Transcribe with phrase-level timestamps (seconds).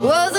[0.00, 0.37] Was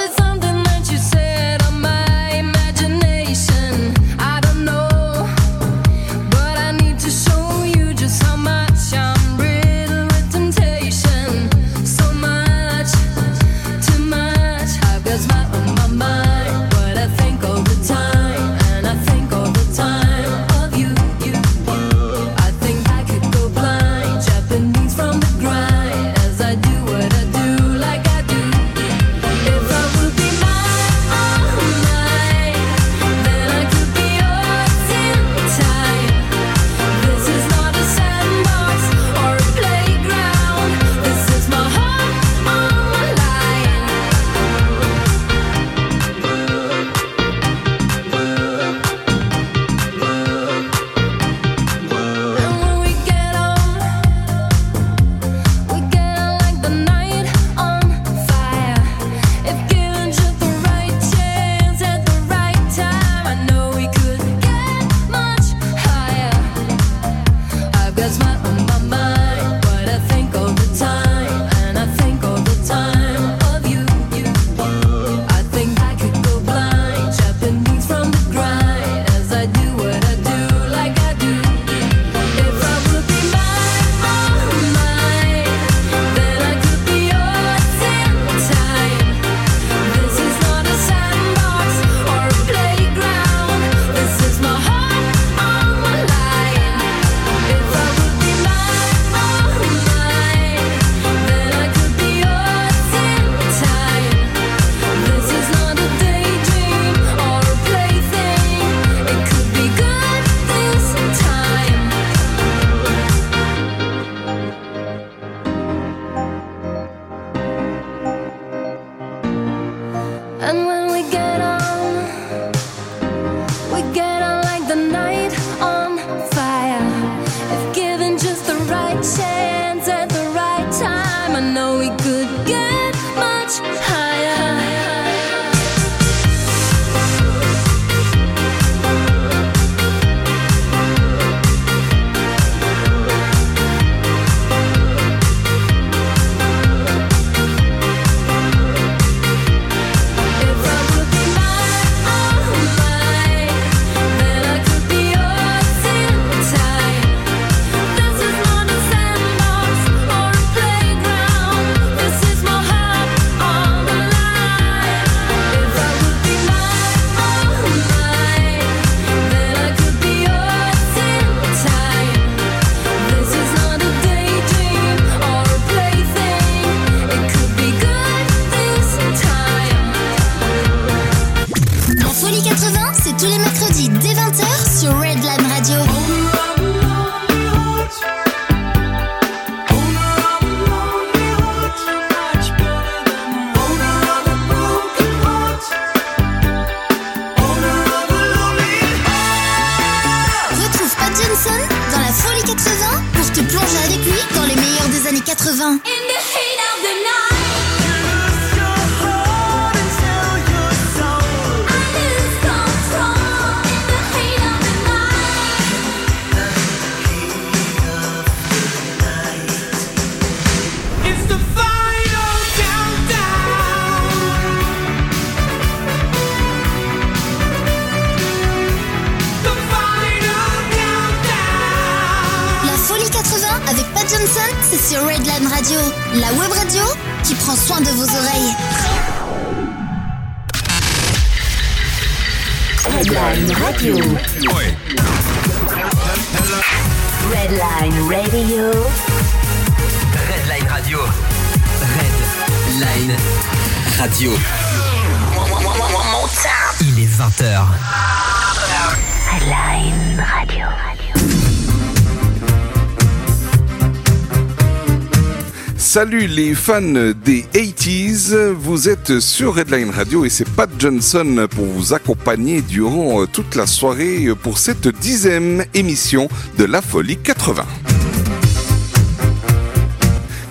[266.00, 271.66] Salut les fans des 80s, vous êtes sur Redline Radio et c'est Pat Johnson pour
[271.66, 277.66] vous accompagner durant toute la soirée pour cette dixième émission de La Folie 80.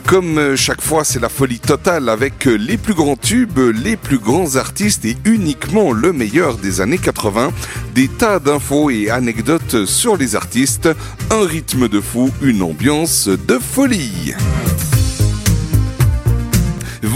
[0.07, 4.57] Comme chaque fois, c'est la folie totale avec les plus grands tubes, les plus grands
[4.57, 7.53] artistes et uniquement le meilleur des années 80.
[7.95, 10.91] Des tas d'infos et anecdotes sur les artistes,
[11.31, 14.35] un rythme de fou, une ambiance de folie.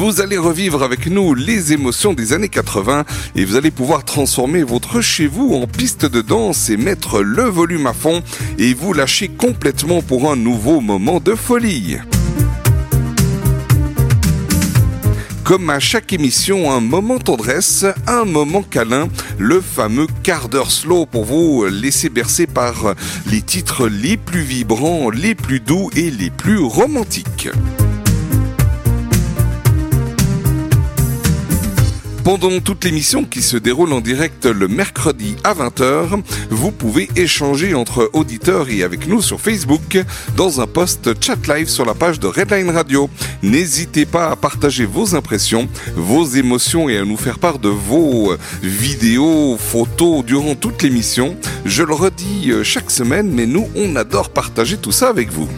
[0.05, 3.05] Vous allez revivre avec nous les émotions des années 80
[3.37, 7.45] et vous allez pouvoir transformer votre chez vous en piste de danse et mettre le
[7.45, 8.21] volume à fond
[8.59, 11.99] et vous lâcher complètement pour un nouveau moment de folie.
[15.45, 19.09] Comme à chaque émission, un moment tendresse, un moment câlin,
[19.39, 22.97] le fameux quart d'heure slow pour vous laisser bercer par
[23.31, 27.51] les titres les plus vibrants, les plus doux et les plus romantiques.
[32.25, 37.75] Pendant toute l'émission qui se déroule en direct le mercredi à 20h, vous pouvez échanger
[37.75, 39.99] entre auditeurs et avec nous sur Facebook
[40.37, 43.11] dans un post chat live sur la page de Redline Radio.
[43.43, 48.37] N'hésitez pas à partager vos impressions, vos émotions et à nous faire part de vos
[48.63, 51.37] vidéos, photos durant toute l'émission.
[51.65, 55.49] Je le redis euh, chaque semaine, mais nous, on adore partager tout ça avec vous.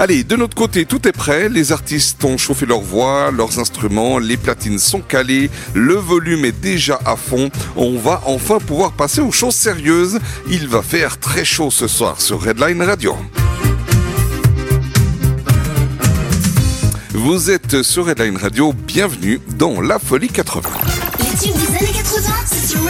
[0.00, 1.48] Allez, de notre côté, tout est prêt.
[1.48, 6.52] Les artistes ont chauffé leur voix, leurs instruments, les platines sont calées, le volume est
[6.52, 7.50] déjà à fond.
[7.74, 10.20] On va enfin pouvoir passer aux choses sérieuses.
[10.48, 13.16] Il va faire très chaud ce soir sur Redline Radio.
[17.10, 20.70] Vous êtes sur Redline Radio, bienvenue dans La Folie 80.
[21.18, 22.80] Les tubes des années 80, c'est sur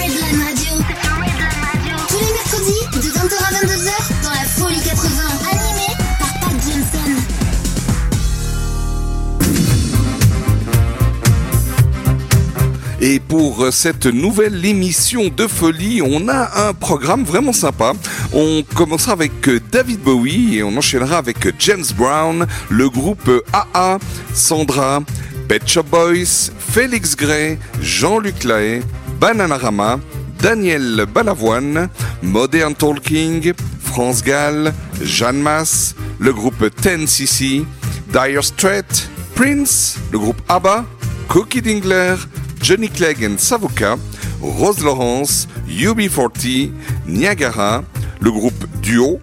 [13.00, 17.92] Et pour cette nouvelle émission de folie, on a un programme vraiment sympa.
[18.32, 19.32] On commencera avec
[19.70, 23.98] David Bowie et on enchaînera avec James Brown, le groupe AA,
[24.34, 25.00] Sandra,
[25.46, 28.82] Pet Shop Boys, Félix Gray, Jean-Luc Lahaye,
[29.20, 30.00] Bananarama,
[30.40, 31.88] Daniel Balavoine,
[32.22, 37.64] Modern Talking, France Gall, Jeanne Masse, le groupe 10cc,
[38.12, 40.84] Dire Straits, Prince, le groupe ABBA,
[41.28, 42.16] Cookie Dingler,
[42.60, 43.99] Johnny Clegg and Savoca,
[44.40, 46.70] Rose Lawrence, UB40,
[47.06, 47.84] Niagara,
[48.20, 49.20] le groupe Duo,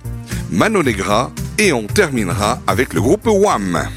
[0.51, 3.87] Mano Negra et on terminera avec le groupe Wham.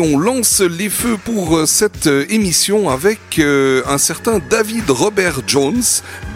[0.00, 5.40] On lance les feux pour euh, cette euh, émission avec euh, un certain David Robert
[5.46, 5.82] Jones,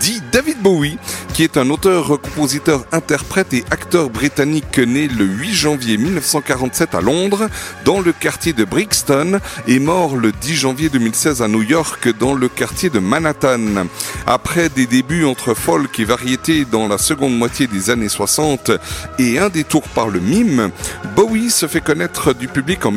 [0.00, 0.98] dit David Bowie,
[1.34, 7.00] qui est un auteur, compositeur, interprète et acteur britannique né le 8 janvier 1947 à
[7.00, 7.48] Londres,
[7.84, 12.34] dans le quartier de Brixton, et mort le 10 janvier 2016 à New York, dans
[12.34, 13.86] le quartier de Manhattan.
[14.26, 18.70] Après des débuts entre folk et variété dans la seconde moitié des années 60
[19.18, 20.70] et un détour par le mime,
[21.16, 22.92] Bowie se fait connaître du public en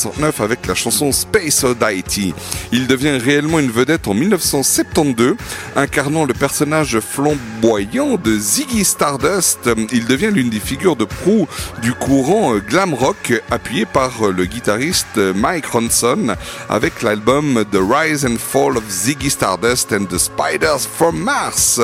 [0.00, 2.32] 1969 avec la chanson Space Oddity.
[2.72, 5.36] Il devient réellement une vedette en 1972,
[5.76, 9.68] incarnant le personnage flamboyant de Ziggy Stardust.
[9.92, 11.46] Il devient l'une des figures de proue
[11.82, 16.34] du courant glam rock, appuyé par le guitariste Mike Ronson
[16.68, 21.80] avec l'album The Rise and Fall of Ziggy Stardust and the Spiders from Mars.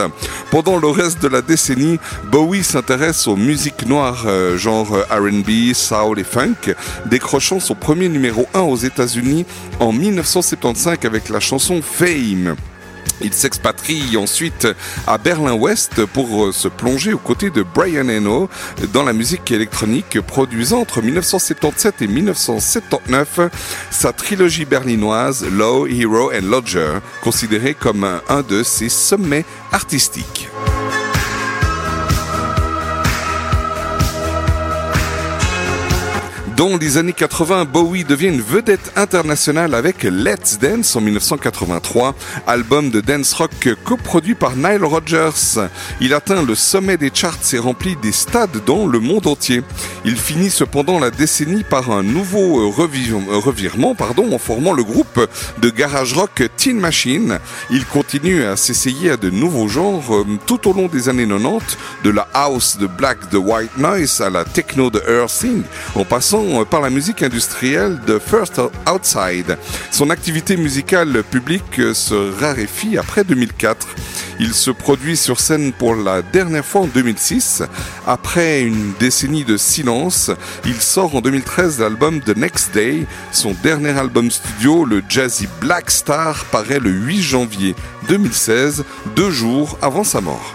[0.50, 1.98] Pendant le reste de la décennie,
[2.30, 6.74] Bowie s'intéresse aux musiques noires euh, genre R&B, soul et funk,
[7.06, 9.44] décrochant son premier numéro 1 aux États-Unis
[9.80, 12.56] en 1975 avec la chanson Fame.
[13.22, 14.68] Il s'expatrie ensuite
[15.06, 18.50] à Berlin-Ouest pour euh, se plonger aux côtés de Brian Eno
[18.92, 23.40] dans la musique électronique, produisant entre 1977 et 1979
[23.90, 30.50] sa trilogie berlinoise Low, Hero and Lodger, considérée comme un- un de ses sommets artistiques.
[36.56, 42.14] Dans les années 80, Bowie devient une vedette internationale avec Let's Dance en 1983,
[42.46, 45.60] album de dance rock coproduit par Nile Rodgers.
[46.00, 49.62] Il atteint le sommet des charts et remplit des stades dans le monde entier.
[50.06, 55.28] Il finit cependant la décennie par un nouveau revir- revirement pardon, en formant le groupe
[55.60, 57.38] de garage rock Teen Machine.
[57.70, 61.76] Il continue à s'essayer à de nouveaux genres euh, tout au long des années 90,
[62.02, 65.62] de la house de black de white noise à la techno de earthing,
[65.94, 68.60] en passant passant par la musique industrielle de First
[68.92, 69.58] Outside.
[69.90, 73.86] Son activité musicale publique se raréfie après 2004.
[74.38, 77.62] Il se produit sur scène pour la dernière fois en 2006.
[78.06, 80.30] Après une décennie de silence,
[80.64, 83.06] il sort en 2013 l'album The Next Day.
[83.32, 87.74] Son dernier album studio, le Jazzy Black Star, paraît le 8 janvier
[88.08, 88.84] 2016,
[89.14, 90.54] deux jours avant sa mort.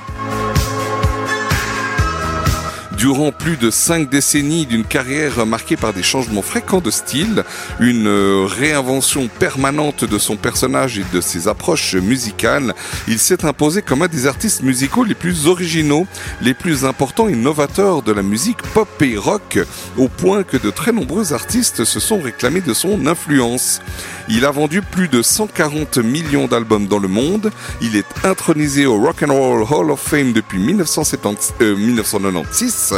[3.02, 7.44] Durant plus de cinq décennies d'une carrière marquée par des changements fréquents de style,
[7.80, 12.76] une réinvention permanente de son personnage et de ses approches musicales,
[13.08, 16.06] il s'est imposé comme un des artistes musicaux les plus originaux,
[16.44, 19.58] les plus importants et novateurs de la musique pop et rock,
[19.98, 23.82] au point que de très nombreux artistes se sont réclamés de son influence.
[24.30, 27.50] Il a vendu plus de 140 millions d'albums dans le monde.
[27.82, 32.91] Il est intronisé au Rock and Roll Hall of Fame depuis 1996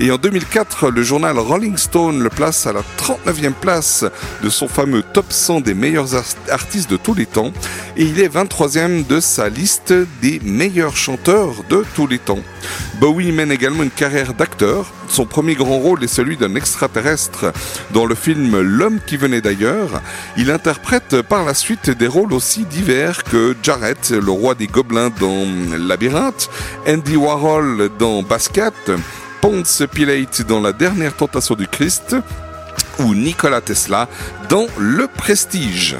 [0.00, 4.04] et en 2004, le journal Rolling Stone le place à la 39e place
[4.42, 6.14] de son fameux top 100 des meilleurs
[6.50, 7.52] artistes de tous les temps.
[7.96, 12.40] Et il est 23e de sa liste des meilleurs chanteurs de tous les temps.
[13.00, 14.86] Bowie mène également une carrière d'acteur.
[15.08, 17.52] Son premier grand rôle est celui d'un extraterrestre
[17.92, 20.00] dans le film L'homme qui venait d'ailleurs.
[20.36, 25.10] Il interprète par la suite des rôles aussi divers que Jarrett, le roi des gobelins
[25.20, 25.46] dans
[25.78, 26.48] Labyrinthe,
[26.88, 28.92] Andy Warhol dans Basket,
[29.40, 32.16] Ponce Pilate dans La dernière tentation du Christ
[32.98, 34.08] ou Nikola Tesla
[34.48, 35.96] dans Le Prestige.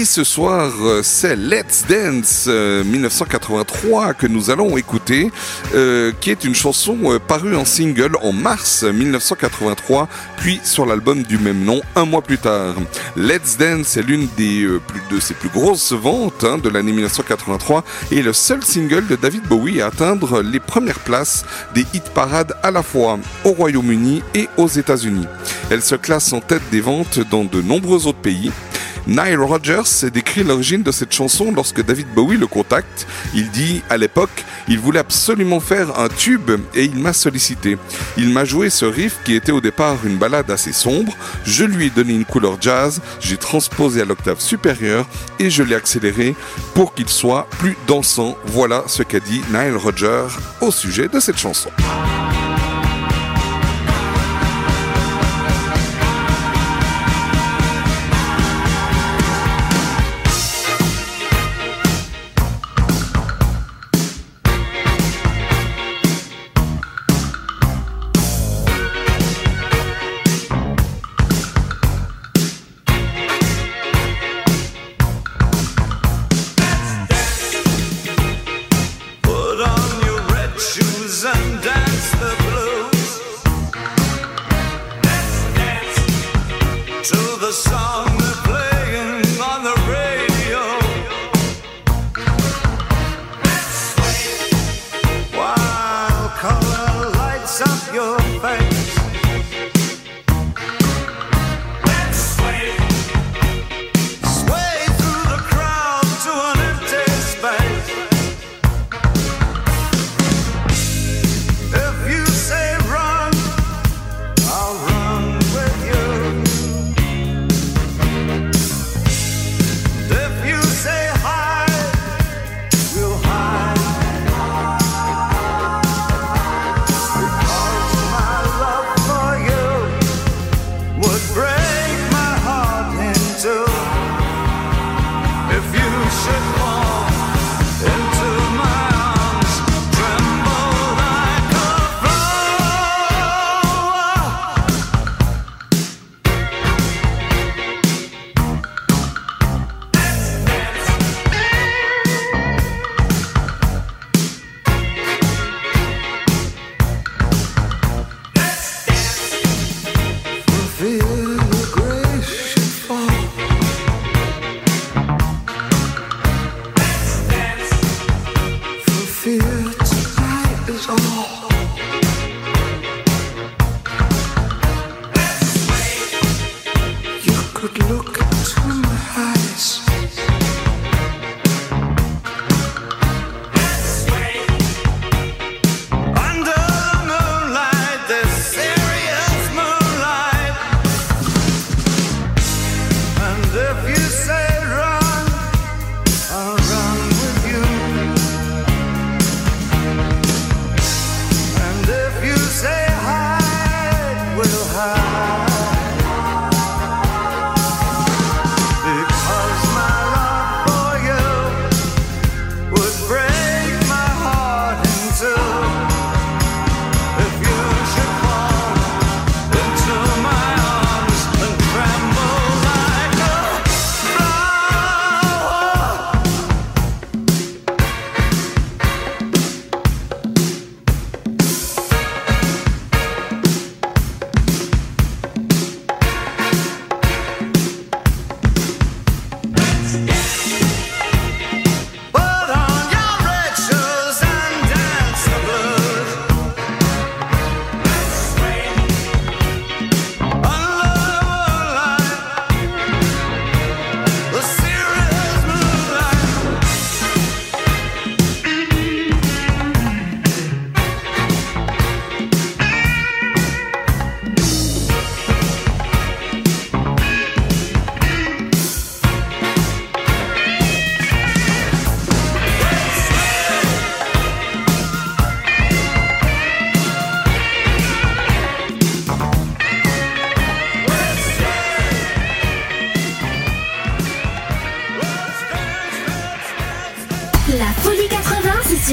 [0.00, 5.30] Et ce soir, euh, c'est Let's Dance 1983 euh, que nous allons écouter,
[5.74, 11.36] euh, qui est une chanson parue en single en mars 1983, puis sur l'album du
[11.36, 12.76] même nom un mois plus tard.
[13.14, 17.84] Let's Dance est l'une des plus de ses plus grosses ventes hein, de l'année 1983
[18.10, 22.54] et le seul single de David Bowie à atteindre les premières places des hit parades
[22.62, 25.26] à la fois au Royaume-Uni et aux États-Unis.
[25.70, 28.50] Elle se classe en tête des ventes dans de nombreux autres pays.
[29.06, 33.06] Nile Rodgers décrit l'origine de cette chanson lorsque David Bowie le contacte.
[33.34, 37.78] Il dit à l'époque, il voulait absolument faire un tube et il m'a sollicité.
[38.16, 41.16] Il m'a joué ce riff qui était au départ une balade assez sombre.
[41.44, 45.06] Je lui ai donné une couleur jazz, j'ai transposé à l'octave supérieure
[45.38, 46.34] et je l'ai accéléré
[46.74, 48.36] pour qu'il soit plus dansant.
[48.44, 50.28] Voilà ce qu'a dit Nile Rodgers
[50.60, 51.70] au sujet de cette chanson.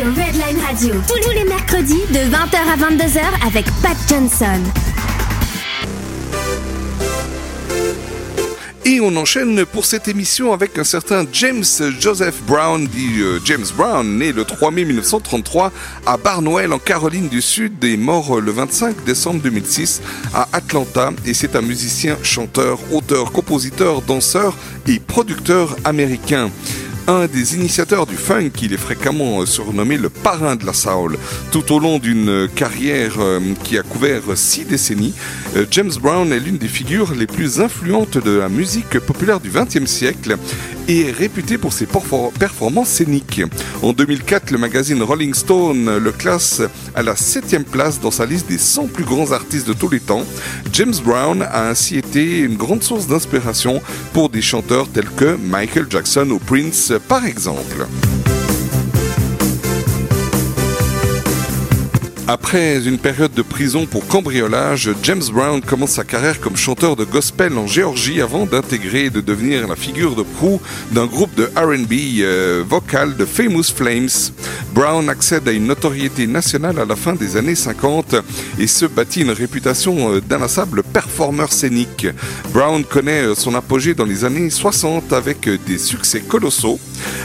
[0.03, 0.93] Redline Radio.
[1.07, 4.61] Tous les mercredis de 20h à 22h avec Pat Johnson.
[8.85, 11.63] Et on enchaîne pour cette émission avec un certain James
[11.99, 15.71] Joseph Brown, dit euh, James Brown, né le 3 mai 1933
[16.05, 20.01] à Barnwell en Caroline du Sud et mort le 25 décembre 2006
[20.33, 21.09] à Atlanta.
[21.25, 26.51] Et c'est un musicien, chanteur, auteur, compositeur, danseur et producteur américain
[27.07, 28.51] un des initiateurs du funk.
[28.61, 31.17] Il est fréquemment euh, surnommé le parrain de la soul.
[31.51, 35.13] Tout au long d'une carrière euh, qui a couvert six décennies,
[35.55, 39.49] euh, James Brown est l'une des figures les plus influentes de la musique populaire du
[39.49, 40.37] XXe siècle
[40.87, 43.41] et est réputé pour ses performances scéniques.
[43.81, 46.61] En 2004, le magazine Rolling Stone le classe
[46.95, 49.99] à la septième place dans sa liste des 100 plus grands artistes de tous les
[49.99, 50.23] temps.
[50.73, 53.81] James Brown a ainsi été une grande source d'inspiration
[54.13, 57.87] pour des chanteurs tels que Michael Jackson ou Prince par exemple.
[62.29, 67.05] Après une période de prison pour cambriolage, James Brown commence sa carrière comme chanteur de
[67.05, 70.59] gospel en Géorgie avant d'intégrer et de devenir la figure de proue
[70.91, 74.09] d'un groupe de RB euh, vocal de Famous Flames.
[74.73, 78.17] Brown accède à une notoriété nationale à la fin des années 50
[78.59, 82.07] et se bâtit une réputation euh, d'inlassable performeur scénique.
[82.51, 86.77] Brown connaît euh, son apogée dans les années 60 avec des succès colossaux.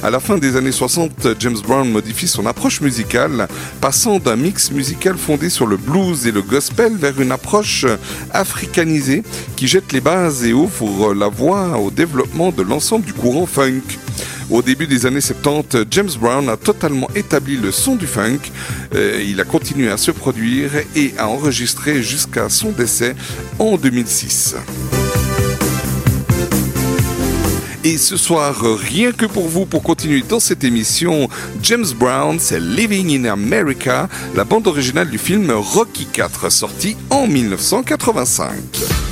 [0.05, 3.49] À la fin des années 60, James Brown modifie son approche musicale,
[3.81, 7.87] passant d'un mix musical fondée sur le blues et le gospel vers une approche
[8.33, 9.23] africanisée
[9.57, 13.83] qui jette les bases et ouvre la voie au développement de l'ensemble du courant funk.
[14.51, 18.41] Au début des années 70, James Brown a totalement établi le son du funk.
[18.95, 23.15] Euh, il a continué à se produire et à enregistrer jusqu'à son décès
[23.59, 24.57] en 2006.
[27.85, 31.29] Et ce soir, rien que pour vous, pour continuer dans cette émission,
[31.63, 37.27] James Brown, c'est Living in America, la bande originale du film Rocky 4, sorti en
[37.27, 39.12] 1985.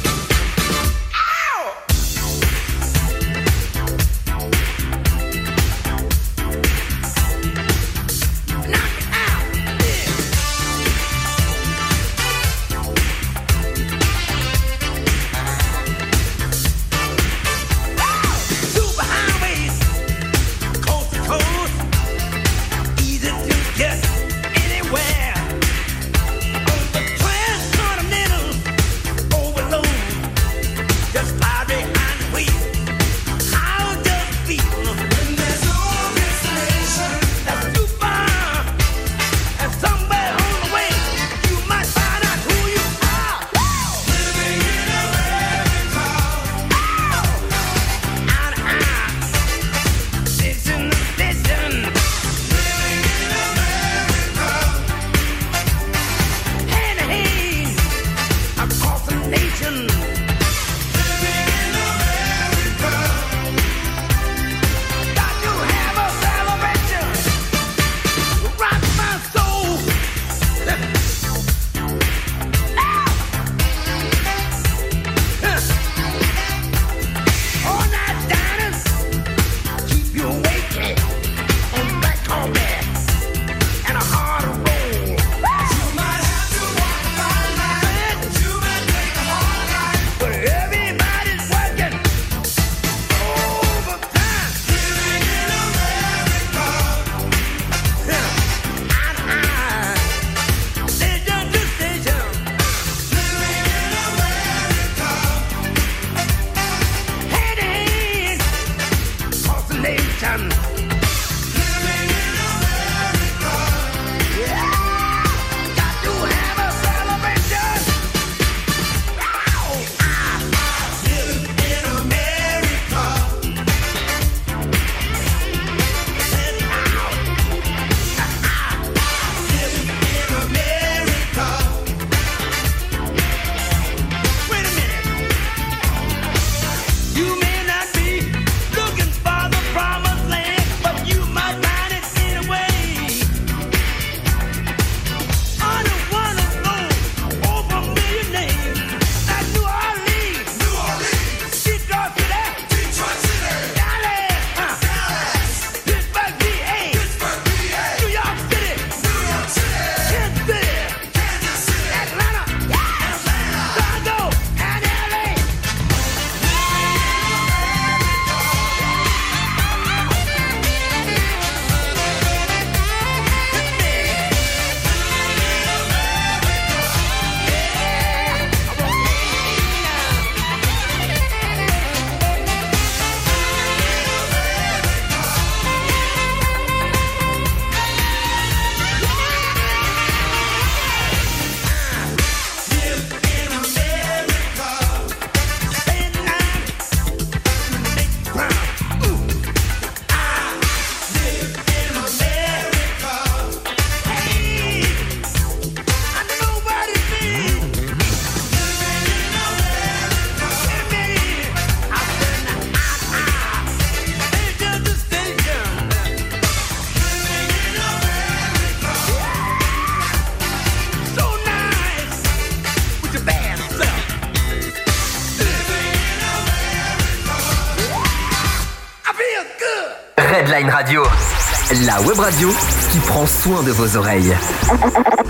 [231.90, 232.48] La web radio
[232.92, 234.33] qui prend soin de vos oreilles.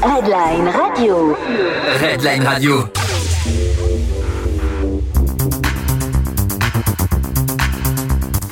[0.02, 1.34] Redline Radio.
[2.02, 2.84] Redline Radio.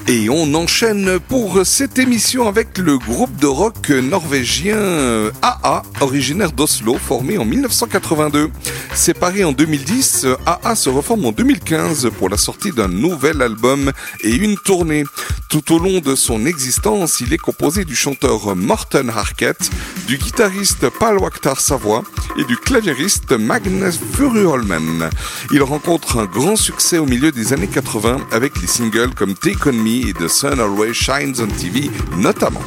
[0.06, 6.94] Et on enchaîne pour cette émission avec le groupe de rock norvégien AA, originaire d'Oslo,
[6.94, 8.50] formé en 1982.
[8.94, 13.92] Séparé en 2010, AA se reforme en 2015 pour la sortie d'un nouvel album
[14.24, 15.04] et une tournée.
[15.48, 19.70] Tout au long de son existence, il est composé du chanteur Morten Harket,
[20.06, 22.02] du guitariste Paul Waktar Savoie
[22.36, 25.08] et du claviériste Magnus Furuholmen.
[25.50, 29.70] Il rencontre un grand succès au milieu des années 80 avec les singles comme Take
[29.70, 32.62] On Me et The Sun Always Shines on TV notamment.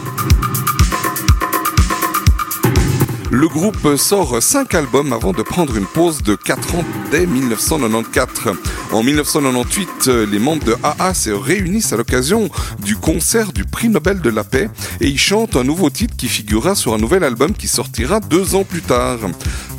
[3.30, 8.58] Le groupe sort 5 albums avant de prendre une pause de 4 ans dès 1994.
[8.92, 12.50] En 1998, les membres de AA se réunissent à l'occasion
[12.84, 16.28] du concert du prix Nobel de la paix et ils chantent un nouveau titre qui
[16.28, 19.20] figurera sur un nouvel album qui sortira deux ans plus tard.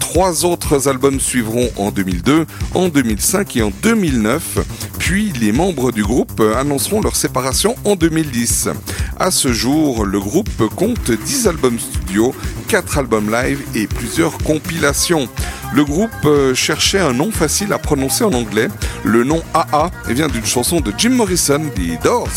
[0.01, 4.59] Trois autres albums suivront en 2002, en 2005 et en 2009.
[4.98, 8.70] Puis les membres du groupe annonceront leur séparation en 2010.
[9.18, 11.79] À ce jour, le groupe compte 10 albums
[12.12, 12.35] studio,
[12.68, 15.29] 4 albums live et plusieurs compilations.
[15.75, 18.68] Le groupe cherchait un nom facile à prononcer en anglais.
[19.03, 22.29] Le nom AA vient d'une chanson de Jim Morrison des Doors,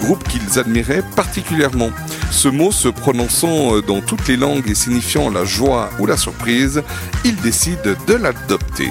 [0.00, 1.90] groupe qu'ils admiraient particulièrement.
[2.32, 6.82] Ce mot se prononçant dans toutes les langues et signifiant la joie ou la surprise,
[7.24, 8.90] ils décident de l'adopter.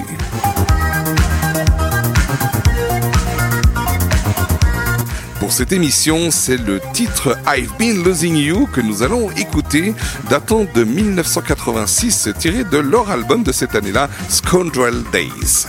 [5.44, 9.92] Pour cette émission, c'est le titre I've Been Losing You que nous allons écouter,
[10.30, 15.66] datant de 1986, tiré de leur album de cette année-là, Scoundrel Days.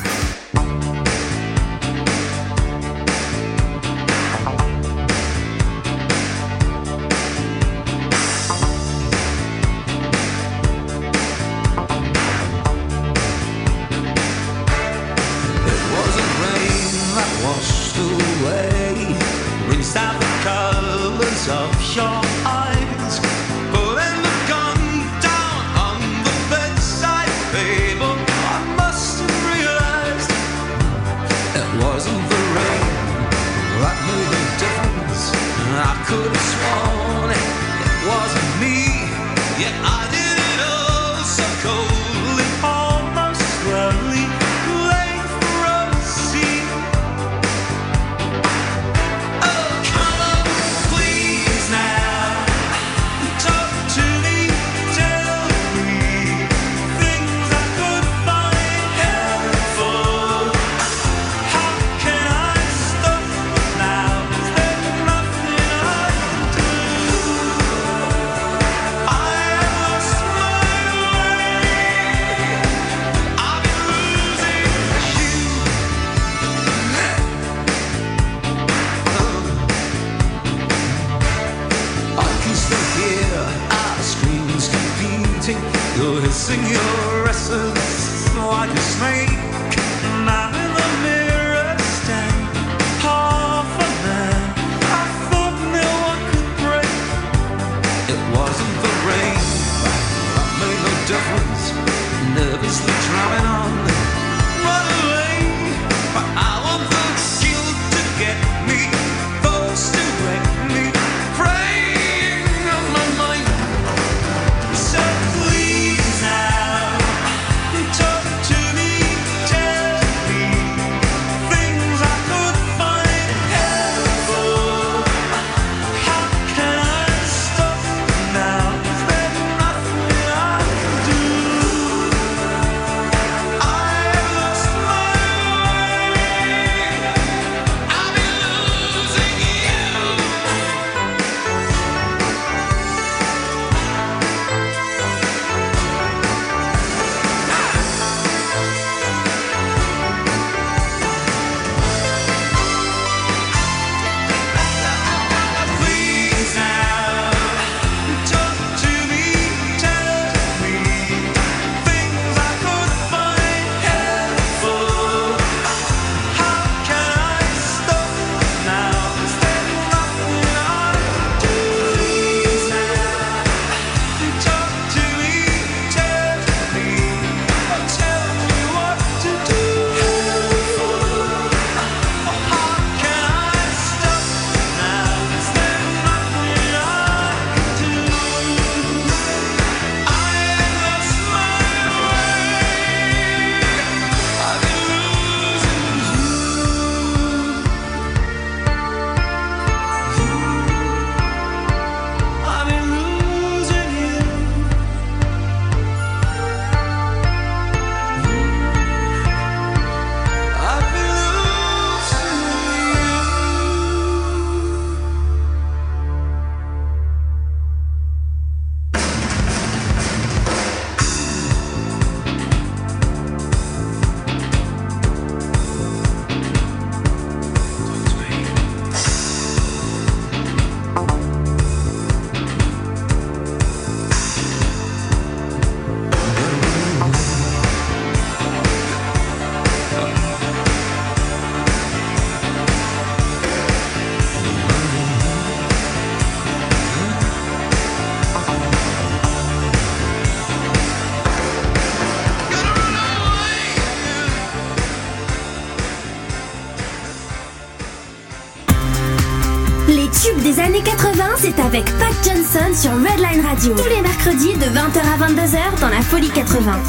[261.56, 263.76] 80, c'est avec Pat Johnson sur Redline Radio.
[263.76, 266.80] Tous les mercredis de 20h à 22h dans la Folie 80.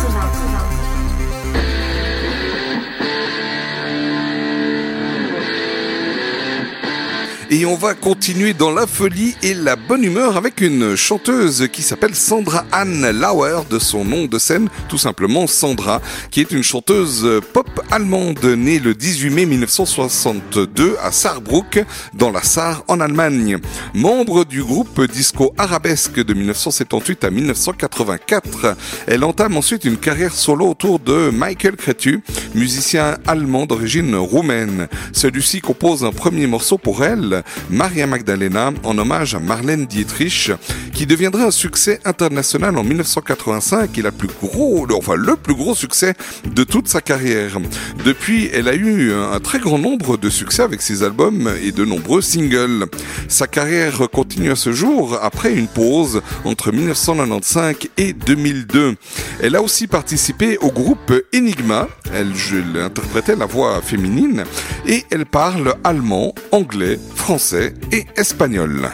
[7.48, 11.82] Et on va continuer dans la folie et la bonne humeur avec une chanteuse qui
[11.82, 16.02] s'appelle Sandra Anne Lauer, de son nom de scène, tout simplement Sandra,
[16.32, 20.65] qui est une chanteuse pop allemande née le 18 mai 1962
[21.02, 23.58] à Saarbrück, dans la Sarre en Allemagne.
[23.94, 30.68] Membre du groupe disco arabesque de 1978 à 1984, elle entame ensuite une carrière solo
[30.68, 32.20] autour de Michael Cretu,
[32.54, 34.88] musicien allemand d'origine roumaine.
[35.12, 40.50] Celui-ci compose un premier morceau pour elle, Maria Magdalena, en hommage à Marlène Dietrich,
[40.92, 45.74] qui deviendra un succès international en 1985 et la plus gros, enfin le plus gros
[45.74, 47.58] succès de toute sa carrière.
[48.04, 51.84] Depuis, elle a eu un très grand nombre de succès avec ses albums et de
[51.84, 52.86] nombreux singles.
[53.28, 58.96] Sa carrière continue à ce jour après une pause entre 1995 et 2002.
[59.40, 61.88] Elle a aussi participé au groupe Enigma.
[62.12, 64.44] Elle, elle interprétait la voix féminine
[64.86, 68.90] et elle parle allemand, anglais, français et espagnol.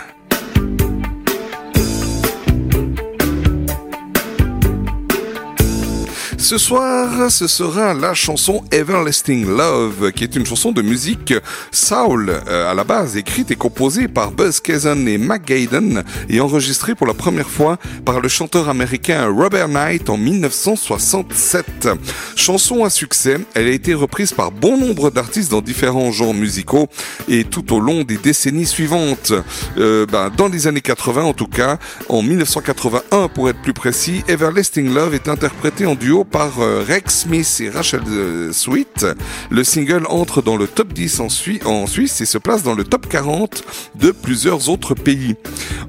[6.53, 11.33] Ce soir, ce sera la chanson Everlasting Love, qui est une chanson de musique
[11.71, 16.41] soul euh, à la base, écrite et composée par Buzz Kazan et Mac Gaiden et
[16.41, 21.89] enregistrée pour la première fois par le chanteur américain Robert Knight en 1967.
[22.37, 26.87] Chanson à succès, elle a été reprise par bon nombre d'artistes dans différents genres musicaux
[27.29, 29.33] et tout au long des décennies suivantes.
[29.79, 31.79] Euh, ben, dans les années 80 en tout cas,
[32.11, 37.21] en 1981 pour être plus précis, Everlasting Love est interprété en duo par euh, Rex
[37.21, 39.07] Smith et Rachel euh, Sweet.
[39.51, 43.09] Le single entre dans le top 10 en, Suisse et se place dans le top
[43.09, 45.37] 40 de plusieurs autres pays.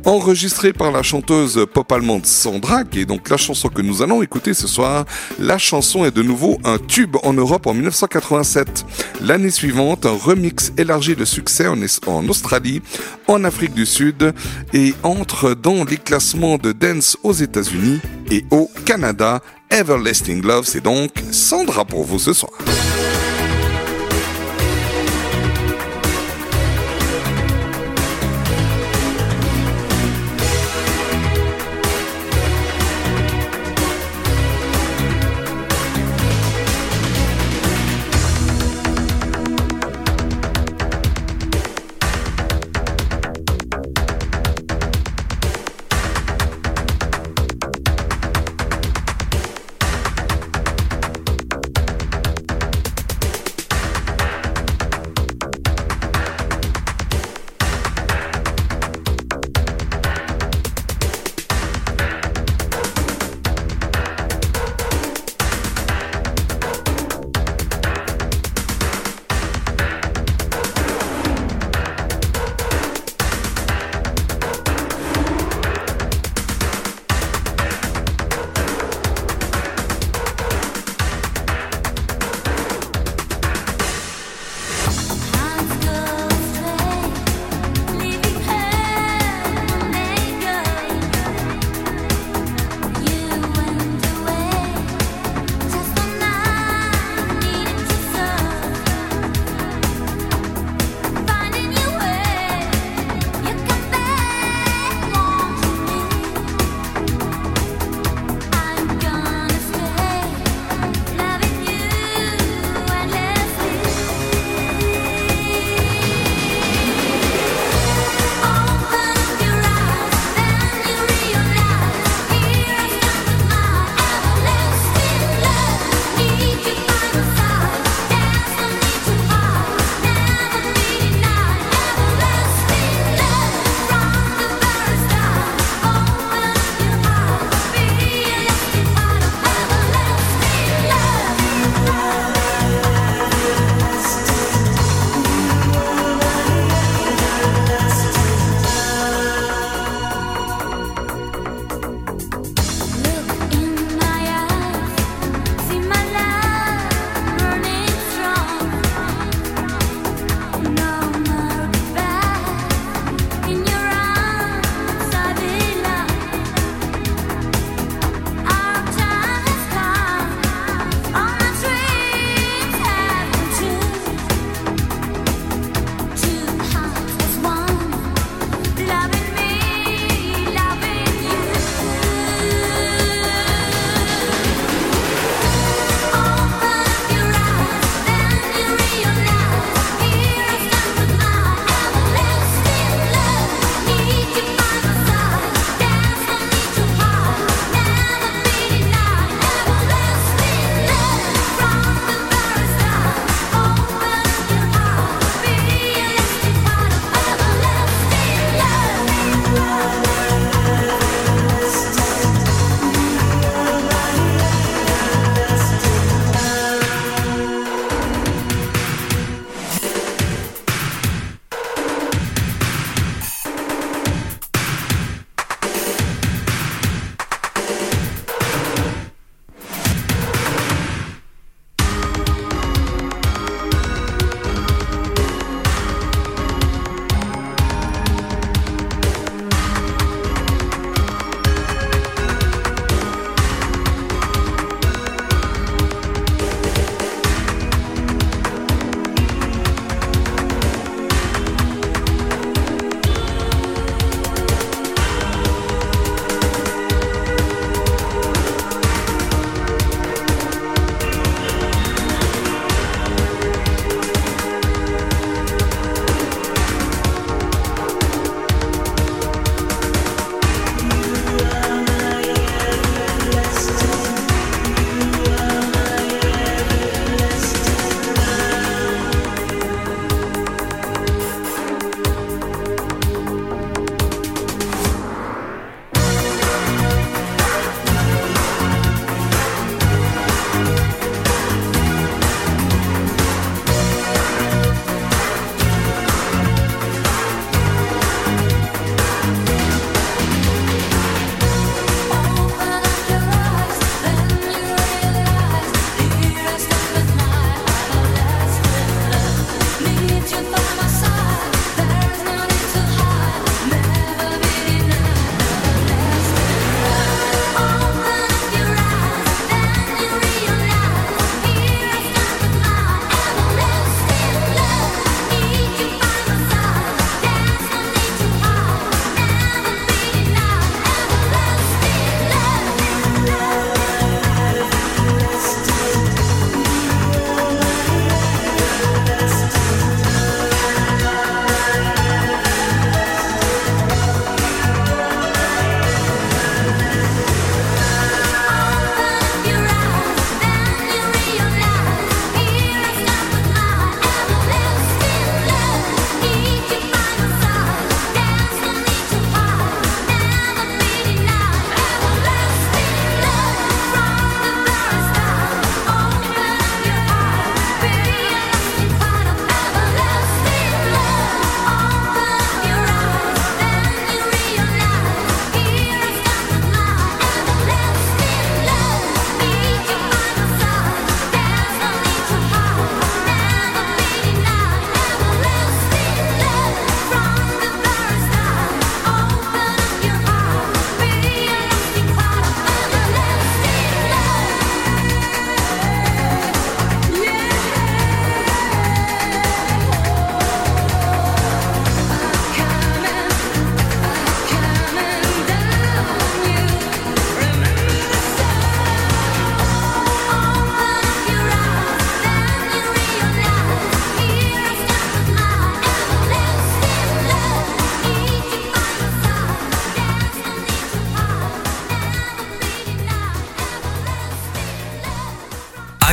[0.05, 4.21] Enregistré par la chanteuse pop allemande Sandra, qui est donc la chanson que nous allons
[4.21, 5.05] écouter ce soir,
[5.39, 8.85] la chanson est de nouveau un tube en Europe en 1987.
[9.21, 12.81] L'année suivante, un remix élargit le succès en Australie,
[13.27, 14.33] en Afrique du Sud
[14.73, 17.99] et entre dans les classements de dance aux États-Unis
[18.31, 19.41] et au Canada
[19.73, 22.53] Everlasting Love, c'est donc Sandra pour vous ce soir.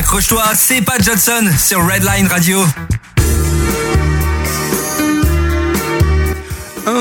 [0.01, 2.65] Accroche-toi, c'est Pat Johnson sur Redline Radio.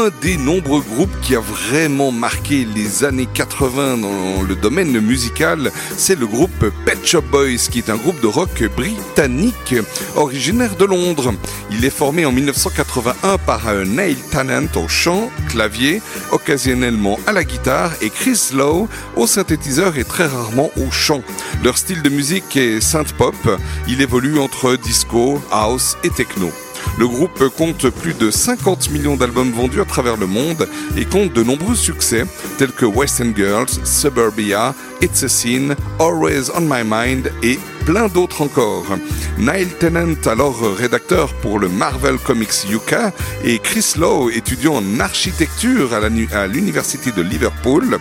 [0.01, 5.71] Un des nombreux groupes qui a vraiment marqué les années 80 dans le domaine musical,
[5.97, 9.75] c'est le groupe Pet Shop Boys, qui est un groupe de rock britannique
[10.17, 11.35] originaire de Londres.
[11.71, 16.01] Il est formé en 1981 par Neil Tennant au chant, clavier,
[16.33, 21.23] occasionnellement à la guitare, et Chris Lowe au synthétiseur et très rarement au chant.
[21.63, 23.35] Leur style de musique est synth pop.
[23.87, 26.51] Il évolue entre disco, house et techno.
[26.99, 31.33] Le groupe compte plus de 50 millions d'albums vendus à travers le monde et compte
[31.33, 32.26] de nombreux succès
[32.59, 37.59] tels que Western Girls, Suburbia, It's a Scene, Always on My Mind et
[37.91, 38.84] plein d'autres encore.
[39.36, 42.95] Niall Tennant, alors rédacteur pour le Marvel Comics UK,
[43.43, 47.99] et Chris Lowe, étudiant en architecture à l'université de Liverpool,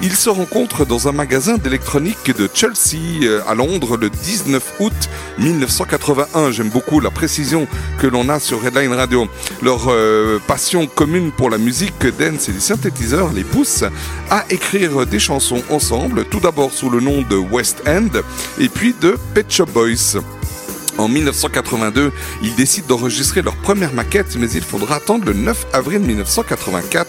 [0.00, 5.08] ils se rencontrent dans un magasin d'électronique de Chelsea euh, à Londres le 19 août
[5.38, 6.52] 1981.
[6.52, 7.66] J'aime beaucoup la précision
[7.98, 9.26] que l'on a sur Redline Radio.
[9.62, 13.84] Leur euh, passion commune pour la musique dance et les synthétiseurs les pousse
[14.30, 18.08] à écrire des chansons ensemble, tout d'abord sous le nom de West End
[18.58, 20.16] et puis de Pet Shop Boys.
[20.98, 26.00] En 1982, ils décident d'enregistrer leur première maquette, mais il faudra attendre le 9 avril
[26.00, 27.06] 1984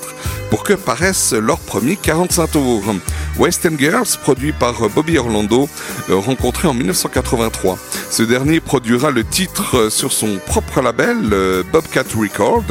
[0.50, 2.84] pour que paraisse leur premier 45 tours.
[3.38, 5.70] West Girls, produit par Bobby Orlando,
[6.10, 7.78] euh, rencontré en 1983.
[8.10, 12.64] Ce dernier produira le titre sur son propre label, euh, Bobcat Record.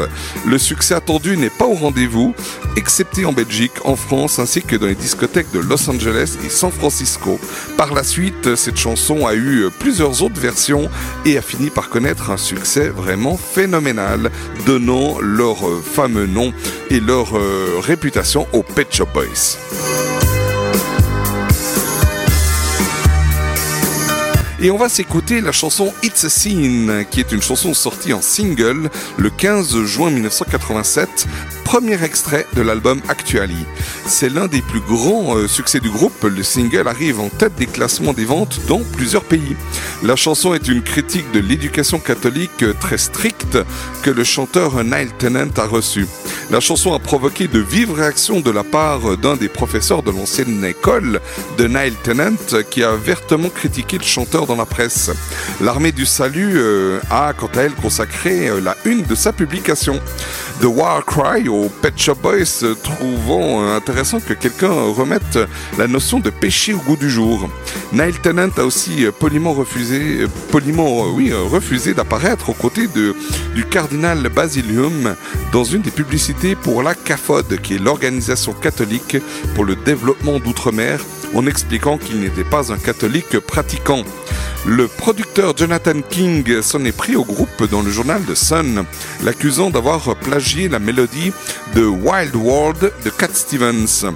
[0.46, 2.34] Le succès attendu n'est pas au rendez-vous,
[2.76, 6.72] excepté en Belgique, en France, ainsi que dans les discothèques de Los Angeles et San
[6.72, 7.38] Francisco.
[7.76, 10.88] Par la suite, cette chanson a eu plusieurs autres versions
[11.24, 14.30] et a fini par connaître un succès vraiment phénoménal,
[14.64, 16.52] donnant leur fameux nom
[16.90, 19.56] et leur euh, réputation aux Pet Shop Boys.
[24.58, 28.22] Et on va s'écouter la chanson It's a Scene, qui est une chanson sortie en
[28.22, 28.88] single
[29.18, 31.26] le 15 juin 1987
[31.66, 33.66] premier extrait de l'album Actually.
[34.06, 36.22] C'est l'un des plus grands euh, succès du groupe.
[36.22, 39.56] Le single arrive en tête des classements des ventes dans plusieurs pays.
[40.04, 43.58] La chanson est une critique de l'éducation catholique euh, très stricte
[44.04, 46.06] que le chanteur Niall Tennant a reçue.
[46.52, 50.64] La chanson a provoqué de vives réactions de la part d'un des professeurs de l'ancienne
[50.64, 51.20] école
[51.58, 52.36] de Niall Tennant
[52.70, 55.10] qui a vertement critiqué le chanteur dans la presse.
[55.60, 60.00] L'armée du salut euh, a quant à elle consacré la une de sa publication.
[60.60, 65.38] The War Cry au Pet Shop Boys, trouvant intéressant que quelqu'un remette
[65.76, 67.48] la notion de péché au goût du jour.
[67.92, 75.14] Niall Tennant a aussi poliment refusé, poliment, oui, refusé d'apparaître aux côtés du cardinal Basilium
[75.52, 79.18] dans une des publicités pour la CAFOD, qui est l'organisation catholique
[79.54, 81.00] pour le développement d'outre-mer,
[81.34, 84.04] en expliquant qu'il n'était pas un catholique pratiquant.
[84.66, 88.84] Le producteur Jonathan King s'en est pris au groupe dans le journal de Sun,
[89.22, 91.32] l'accusant d'avoir plagié la mélodie
[91.74, 94.06] de Wild World de Cat Stevens.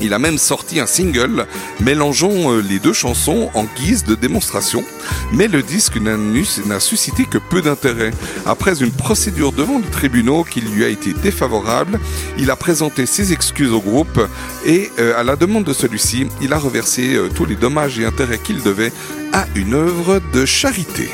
[0.00, 1.46] Il a même sorti un single
[1.80, 4.84] mélangeant euh, les deux chansons en guise de démonstration,
[5.32, 8.10] mais le disque n'a suscité que peu d'intérêt.
[8.46, 12.00] Après une procédure devant les tribunaux qui lui a été défavorable,
[12.38, 14.20] il a présenté ses excuses au groupe
[14.66, 18.04] et, euh, à la demande de celui-ci, il a reversé euh, tous les dommages et
[18.04, 18.92] intérêts qu'il devait
[19.32, 21.10] à une œuvre de charité.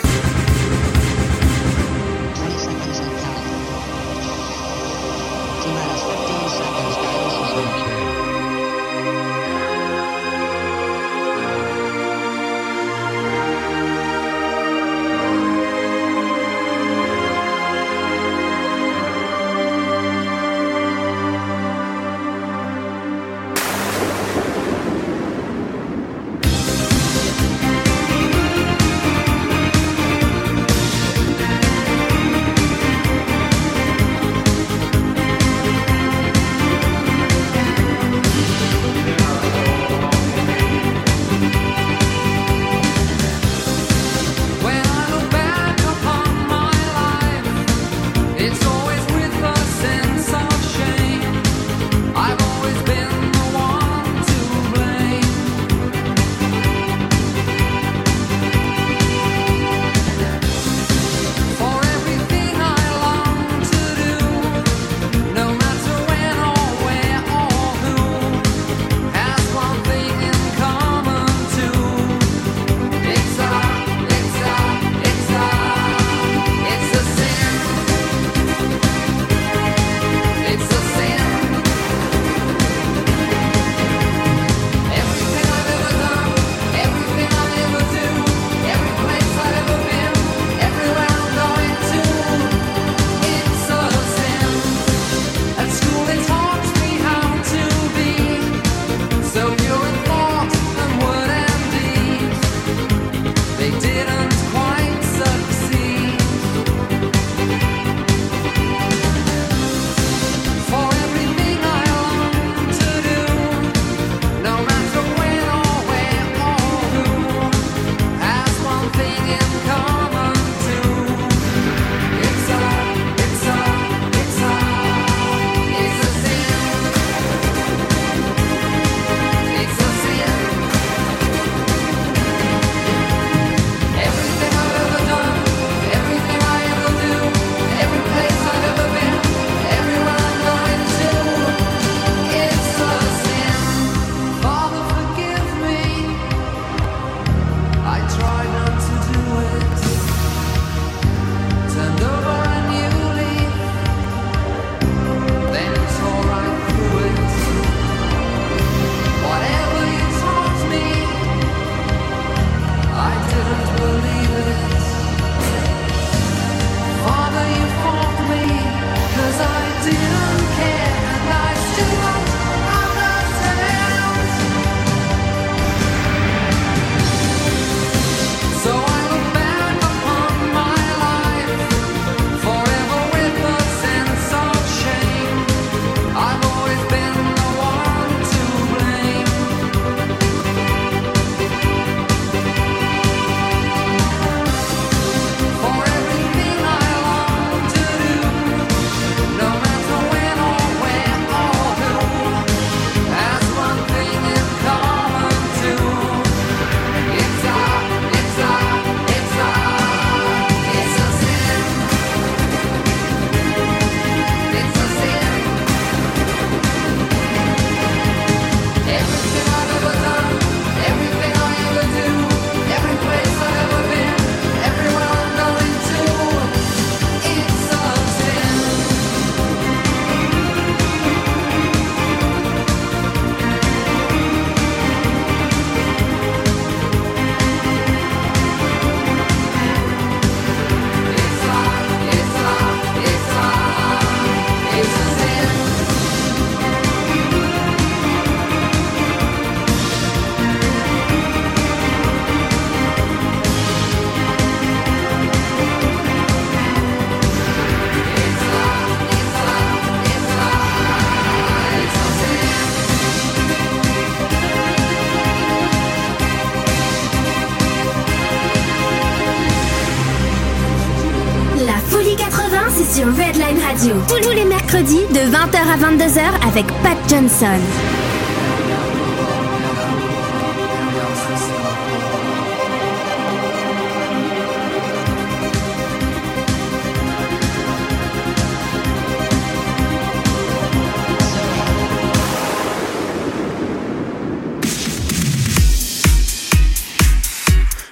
[274.23, 277.47] Tous les mercredis de 20h à 22h avec Pat Johnson.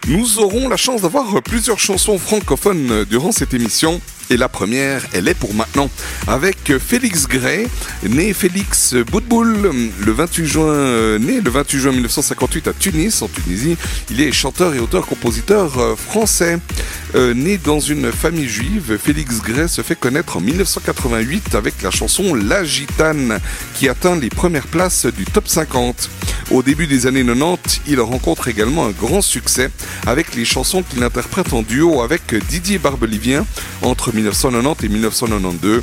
[0.06, 4.02] Nous aurons la chance d'avoir plusieurs chansons francophones durant cette émission.
[4.30, 5.90] Et la première, elle est pour maintenant,
[6.26, 7.66] avec Félix Gray,
[8.02, 9.70] né Félix Boutboul,
[10.04, 13.78] le 28 juin, euh, né le 28 juin 1958 à Tunis, en Tunisie.
[14.10, 16.58] Il est chanteur et auteur-compositeur euh, français.
[17.14, 21.90] Euh, né dans une famille juive, Félix Gray se fait connaître en 1988 avec la
[21.90, 23.38] chanson La Gitane,
[23.74, 26.10] qui atteint les premières places du top 50.
[26.50, 29.70] Au début des années 90, il rencontre également un grand succès
[30.08, 33.44] avec les chansons qu'il interprète en duo avec Didier Barbelivien
[33.82, 35.82] entre 1990 et 1992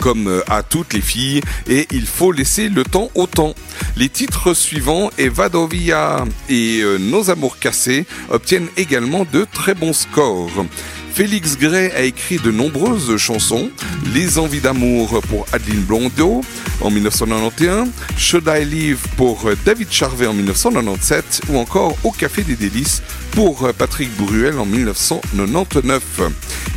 [0.00, 3.54] comme euh, à toutes les filles, et il faut laisser le temps au temps.
[3.96, 10.64] Les titres suivants, Evadovia et euh, Nos amours cassés, obtiennent également de très bons scores.
[11.18, 13.72] Félix Gray a écrit de nombreuses chansons,
[14.14, 16.42] Les envies d'amour pour Adeline Blondeau
[16.80, 22.54] en 1991, Should I Live pour David Charvet en 1997 ou encore Au Café des
[22.54, 23.02] Délices
[23.32, 26.02] pour Patrick Bruel en 1999.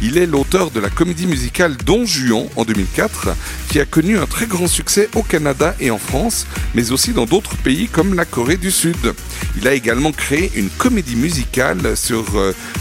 [0.04, 3.36] Il est l'auteur de la comédie musicale Don Juan en 2004
[3.70, 7.26] qui a connu un très grand succès au Canada et en France, mais aussi dans
[7.26, 9.14] d'autres pays comme la Corée du Sud.
[9.58, 12.26] Il a également créé une comédie musicale sur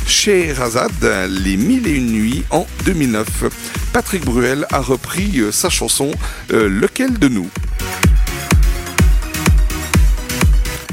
[0.07, 3.45] Scheherazade, Les Mille et Une Nuits en 2009.
[3.93, 6.13] Patrick Bruel a repris euh, sa chanson
[6.53, 7.51] euh, Lequel de nous?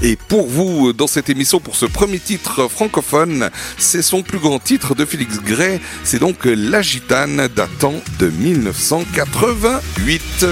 [0.02, 4.60] Et pour vous, dans cette émission, pour ce premier titre francophone, c'est son plus grand
[4.60, 5.80] titre de Félix Gray.
[6.04, 10.46] C'est donc La Gitane datant de 1988.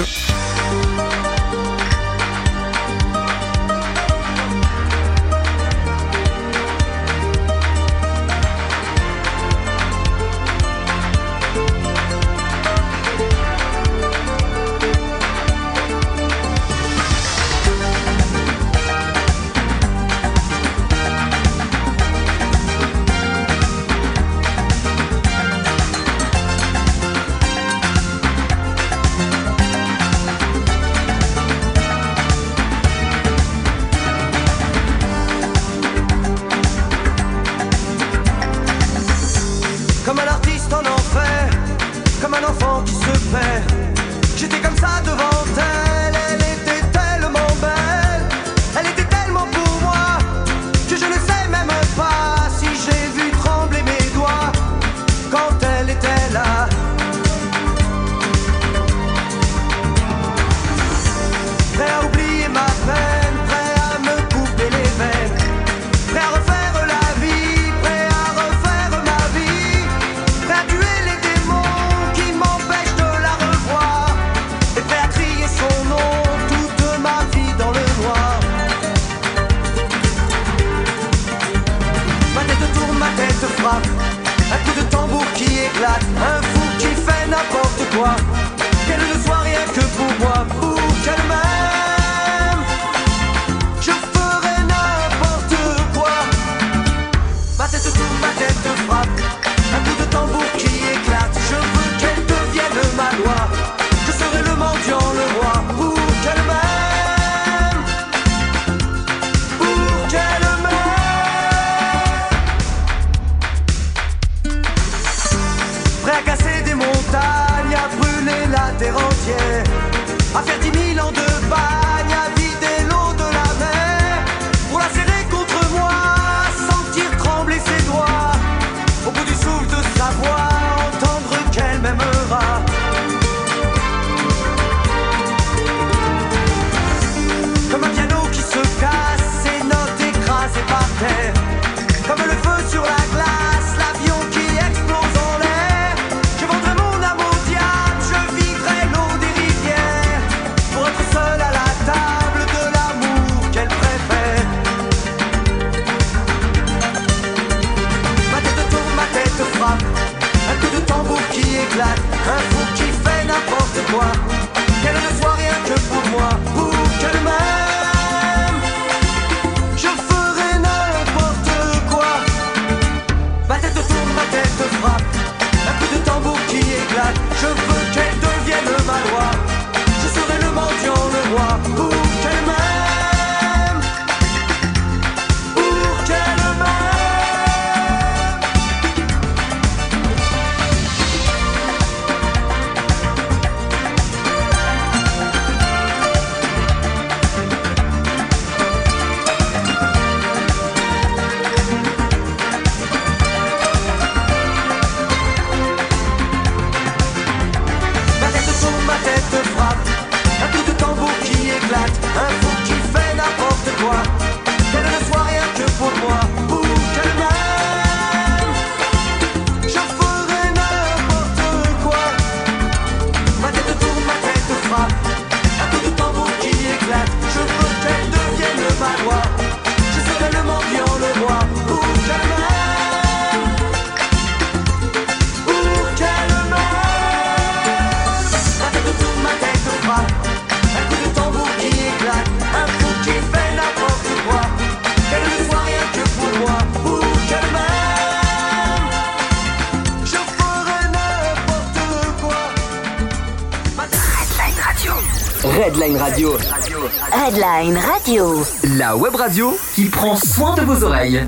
[258.96, 261.22] Web radio qui prend soin de vos oreilles.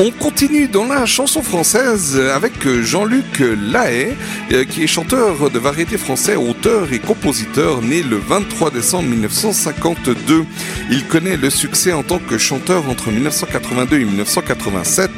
[0.00, 4.14] On continue dans la chanson française avec Jean-Luc Lahaye,
[4.52, 10.44] euh, qui est chanteur de variété français, auteur et compositeur, né le 23 décembre 1952.
[10.90, 15.10] Il connaît le succès en tant que chanteur entre 1982 et 1987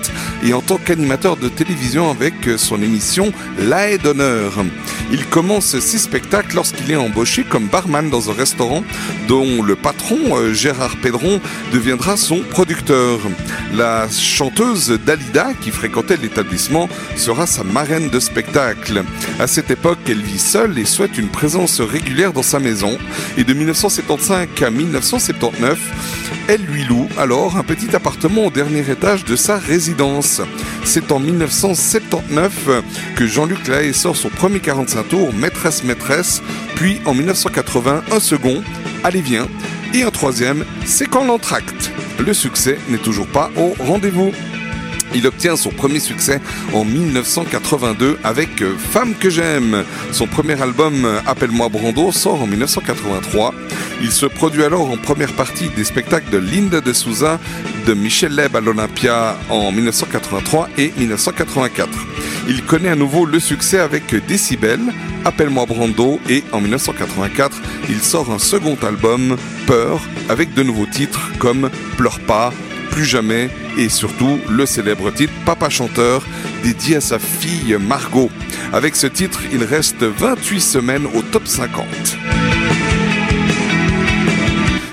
[0.44, 4.52] et en tant qu'animateur de télévision avec son émission Lahaye d'honneur.
[5.12, 8.84] Il commence six spectacles lorsqu'il est embauché comme barman dans un restaurant
[9.28, 11.40] dont le patron, euh, Gérard Pédron,
[11.72, 13.18] deviendra son producteur.
[13.74, 19.02] La chanteuse Dalida, qui fréquentait l'établissement, sera sa marraine de spectacle.
[19.38, 22.96] À cette époque, elle vit seule et souhaite une présence régulière dans sa maison.
[23.36, 25.78] Et de 1975 à 1979,
[26.48, 30.40] elle lui loue alors un petit appartement au dernier étage de sa résidence.
[30.84, 32.68] C'est en 1979
[33.16, 36.42] que Jean-Luc Lahaye sort son premier 45 tours, Maîtresse Maîtresse,
[36.74, 38.62] puis en 1980 un second,
[39.04, 39.48] Allez viens,
[39.94, 41.90] et un troisième, C'est quand l'entracte.
[42.18, 44.32] Le succès n'est toujours pas au rendez-vous.
[45.14, 46.40] Il obtient son premier succès
[46.72, 49.84] en 1982 avec Femme que j'aime.
[50.12, 53.54] Son premier album Appelle-moi Brando sort en 1983.
[54.02, 57.40] Il se produit alors en première partie des spectacles de Linda de Souza,
[57.86, 61.88] de Michel Leb à l'Olympia en 1983 et 1984.
[62.48, 64.80] Il connaît à nouveau le succès avec Décibel,
[65.24, 71.30] Appelle-moi Brando et en 1984, il sort un second album, Peur, avec de nouveaux titres
[71.38, 72.52] comme Pleure pas,
[72.90, 76.24] Plus jamais et surtout le célèbre titre Papa chanteur
[76.62, 78.30] dédié à sa fille Margot.
[78.72, 81.86] Avec ce titre, il reste 28 semaines au top 50.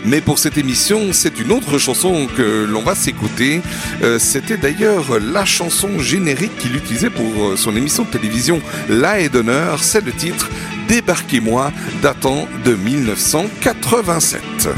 [0.07, 3.61] Mais pour cette émission, c'est une autre chanson que l'on va s'écouter.
[4.01, 9.27] Euh, C'était d'ailleurs la chanson générique qu'il utilisait pour son émission de télévision La et
[9.27, 9.83] d'honneur.
[9.83, 10.49] C'est le titre
[10.87, 14.69] Débarquez-moi datant de 1987.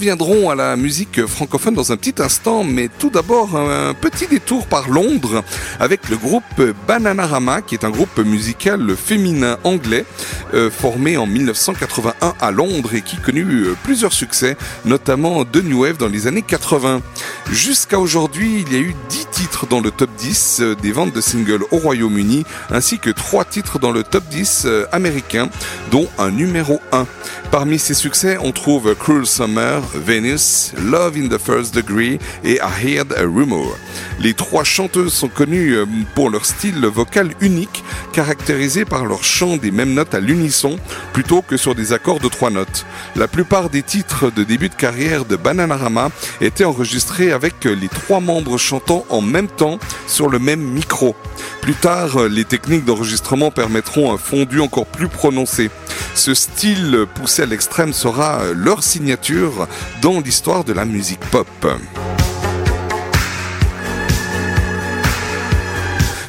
[0.00, 4.66] Reviendrons à la musique francophone dans un petit instant, mais tout d'abord un petit détour
[4.66, 5.44] par Londres
[5.78, 6.42] avec le groupe
[6.88, 10.06] Bananarama, qui est un groupe musical féminin anglais
[10.54, 15.82] euh, formé en 1981 à Londres et qui connut euh, plusieurs succès, notamment de New
[15.82, 17.02] Wave dans les années 80.
[17.50, 21.14] Jusqu'à aujourd'hui, il y a eu 10 titres dans le top 10 euh, des ventes
[21.14, 25.48] de singles au Royaume-Uni, ainsi que 3 titres dans le top 10 américain,
[25.90, 27.06] dont un numéro 1.
[27.50, 32.96] Parmi ces succès, on trouve Cruel Summer, Venus, Love in the First Degree et I
[32.96, 33.76] Heard a Rumor.
[34.20, 37.82] Les trois chanteuses sont connues euh, pour leur style vocal unique,
[38.12, 40.78] caractérisé par leur chant des mêmes notes à l'unisson,
[41.14, 42.84] plutôt que sur des accords de trois notes.
[43.16, 46.10] La plupart des titres de début de carrière de Bananarama
[46.42, 51.16] étaient enregistrés avec les trois membres chantant en même temps sur le même micro.
[51.62, 55.70] Plus tard, les techniques d'enregistrement permettront un fondu encore plus prononcé.
[56.14, 59.66] Ce style poussé à l'extrême sera leur signature
[60.02, 61.46] dans l'histoire de la musique pop.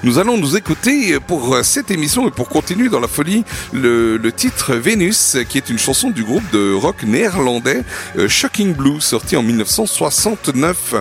[0.04, 4.74] Nous allons nous écouter pour cette émission et pour continuer dans la folie le, titre
[4.74, 7.84] Vénus qui est une chanson du groupe de rock néerlandais
[8.18, 10.96] euh, Shocking Blue sorti en 1969.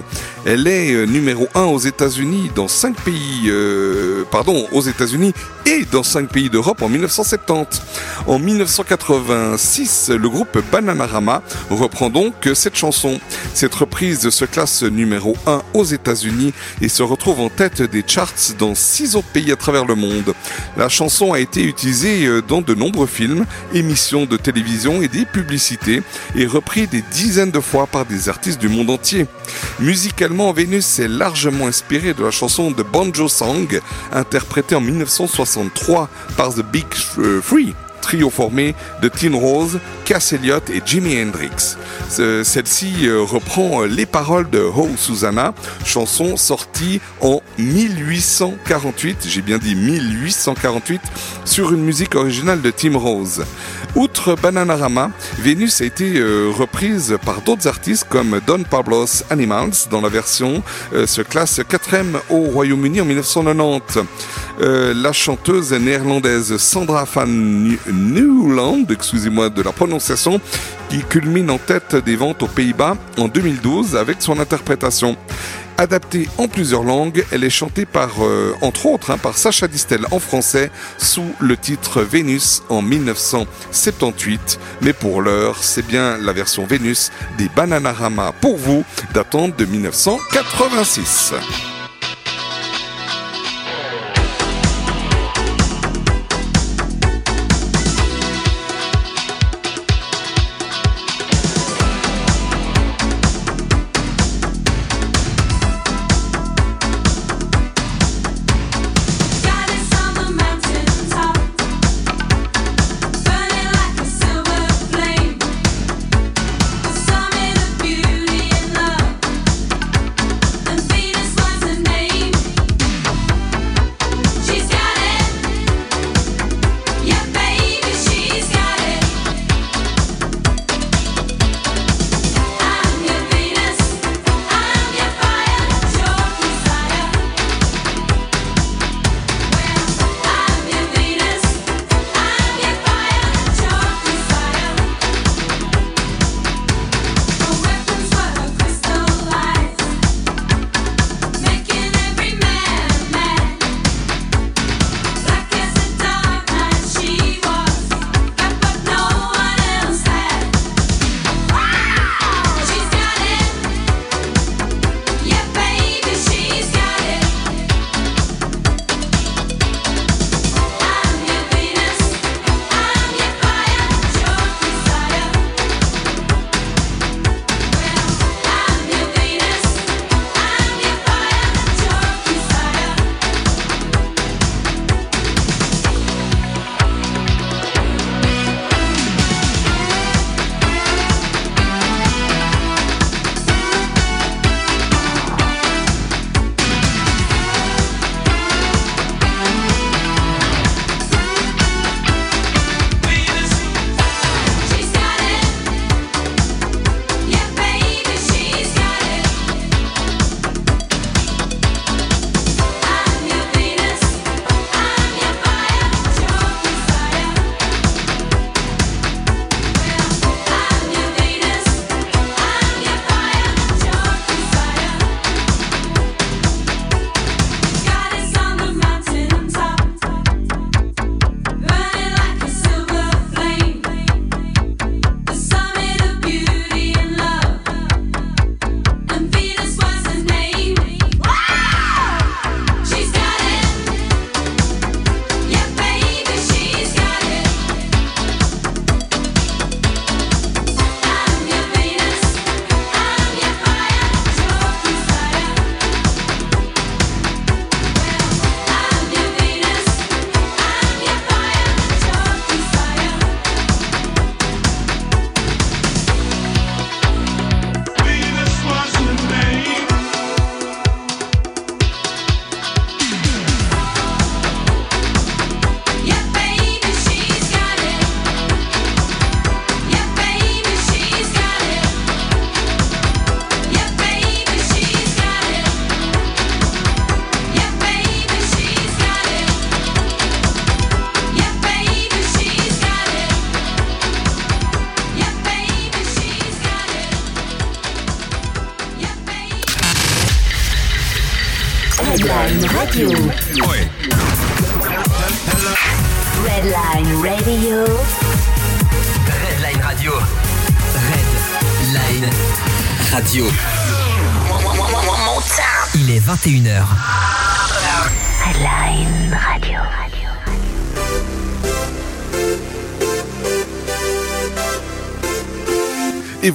[0.44, 5.32] Elle est euh, numéro 1 aux États-Unis dans 5 pays euh, pardon, aux États-Unis
[5.64, 7.80] et dans 5 pays d'Europe en 1970.
[8.26, 13.18] En 1986, le groupe Bananarama reprend donc cette chanson.
[13.54, 18.34] Cette reprise se classe numéro 1 aux États-Unis et se retrouve en tête des charts
[18.58, 20.34] dans six autres pays à travers le monde.
[20.76, 25.24] La chanson a été utilisée euh, dans de nombreux films, émissions de télévision et des
[25.24, 26.02] publicités
[26.34, 29.26] et repris des dizaines de fois par des artistes du monde entier.
[29.78, 33.80] Musicalement, Vénus est largement inspirée de la chanson de Banjo Song,
[34.12, 36.86] interprétée en 1963 par The Big
[37.46, 39.78] Three trio formé de Tin Rose,
[40.10, 41.76] Cass Elliot et Jimi Hendrix.
[42.08, 45.54] Celle-ci euh, reprend euh, les paroles de Ho Susanna,
[45.84, 51.00] chanson sortie en 1848, j'ai bien dit 1848,
[51.44, 53.44] sur une musique originale de Tim Rose.
[53.94, 60.00] Outre Bananarama, Venus a été euh, reprise par d'autres artistes comme Don Pablos Animals dans
[60.00, 61.96] la version se classe 4
[62.30, 63.98] au Royaume-Uni en 1990.
[64.58, 69.99] la chanteuse néerlandaise Sandra Van Newland, excusez-moi de la prononciation,
[70.88, 75.16] qui culmine en tête des ventes aux Pays-Bas en 2012 avec son interprétation.
[75.78, 80.04] Adaptée en plusieurs langues, elle est chantée par, euh, entre autres, hein, par Sacha Distel
[80.10, 84.58] en français sous le titre Vénus en 1978.
[84.82, 88.84] Mais pour l'heure, c'est bien la version Vénus des Bananarama pour vous,
[89.14, 91.32] datant de 1986.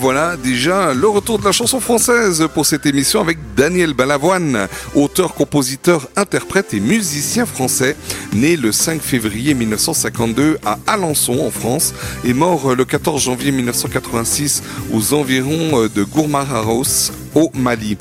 [0.05, 5.33] Voilà déjà le retour de la chanson française pour cette émission avec Daniel Balavoine, auteur,
[5.33, 7.95] compositeur, interprète et musicien français,
[8.31, 14.61] né le 5 février 1952 à Alençon en France et mort le 14 janvier 1986
[14.93, 17.97] aux environs de Gourmararos au Mali.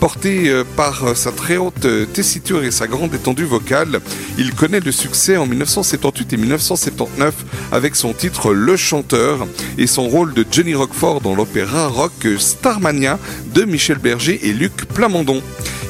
[0.00, 4.00] Porté euh, par sa très haute tessiture et sa grande étendue vocale,
[4.38, 7.34] il connaît le succès en 1978 et 1979
[7.70, 9.46] avec son titre Le Chanteur
[9.78, 13.18] et son rôle de Johnny Roquefort dans l'opéra rock Starmania
[13.54, 15.42] de Michel Berger et Luc Plamondon.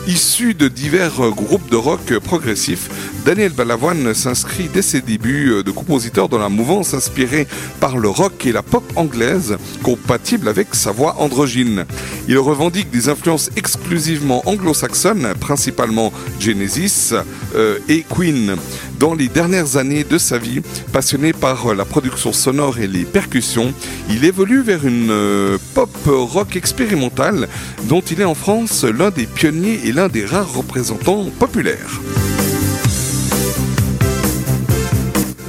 [0.07, 2.89] Issu de divers groupes de rock progressif,
[3.25, 7.47] Daniel Balavoine s'inscrit dès ses débuts de compositeur dans la mouvance inspirée
[7.79, 11.85] par le rock et la pop anglaise, compatible avec sa voix androgyne.
[12.29, 17.13] Il revendique des influences exclusivement anglo-saxonnes, principalement Genesis
[17.55, 18.57] euh, et Queen.
[18.99, 20.61] Dans les dernières années de sa vie,
[20.93, 23.75] passionné par la production sonore et les percussions,
[24.09, 27.49] il évolue vers une euh, pop rock expérimentale
[27.85, 32.01] dont il est en France l'un des pionniers et l'un des rares représentants populaires.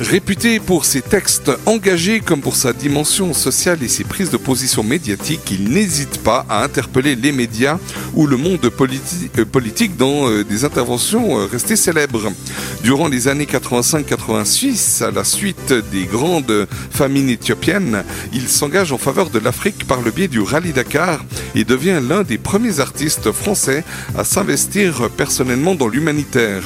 [0.02, 4.82] Réputé pour ses textes engagés comme pour sa dimension sociale et ses prises de position
[4.82, 7.78] médiatiques, il n'hésite pas à interpeller les médias
[8.16, 12.32] ou le monde euh, politique dans euh, des interventions euh, restées célèbres.
[12.84, 19.30] Durant les années 85-86, à la suite des grandes famines éthiopiennes, il s'engage en faveur
[19.30, 21.24] de l'Afrique par le biais du Rallye Dakar
[21.54, 23.84] et devient l'un des premiers artistes français
[24.18, 26.64] à s'investir personnellement dans l'humanitaire.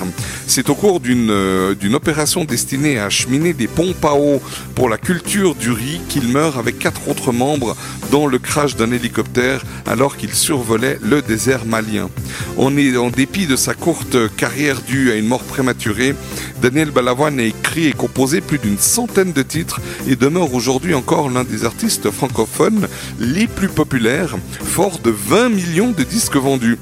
[0.47, 4.39] C'est au cours d'une opération destinée à acheminer des pompes à eau
[4.75, 7.75] pour la culture du riz qu'il meurt avec quatre autres membres
[8.11, 12.09] dans le crash d'un hélicoptère alors qu'il survolait le désert malien.
[12.57, 12.69] En
[13.09, 16.13] dépit de sa courte carrière due à une mort prématurée,
[16.61, 21.29] Daniel Balavoine a écrit et composé plus d'une centaine de titres et demeure aujourd'hui encore
[21.29, 22.87] l'un des artistes francophones
[23.19, 26.77] les plus populaires, fort de 20 millions de disques vendus.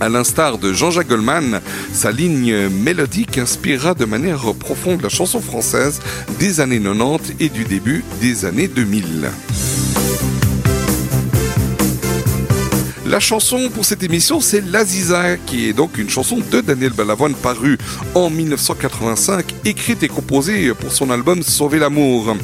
[0.00, 1.60] À l'instar de Jean-Jacques Goldman,
[1.92, 6.00] sa ligne mélodique inspirera de manière profonde la chanson française
[6.38, 9.30] des années 90 et du début des années 2000.
[13.10, 17.34] La chanson pour cette émission, c'est L'Aziza, qui est donc une chanson de Daniel Balavoine
[17.34, 17.76] parue
[18.14, 22.36] en 1985, écrite et composée pour son album Sauver l'amour.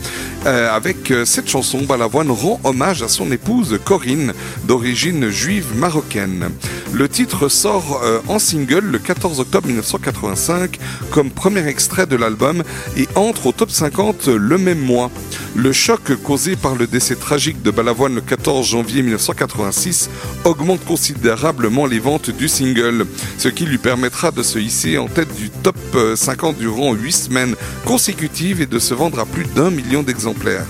[0.45, 4.33] Euh, avec euh, cette chanson, Balavoine rend hommage à son épouse Corinne,
[4.65, 6.51] d'origine juive marocaine.
[6.93, 10.79] Le titre sort euh, en single le 14 octobre 1985
[11.11, 12.63] comme premier extrait de l'album
[12.97, 15.11] et entre au top 50 le même mois.
[15.57, 20.11] Le choc causé par le décès tragique de Balavoine le 14 janvier 1986
[20.59, 23.07] augmente considérablement les ventes du single,
[23.39, 25.77] ce qui lui permettra de se hisser en tête du top
[26.15, 27.55] 50 durant 8 semaines
[27.85, 30.67] consécutives et de se vendre à plus d'un million d'exemplaires.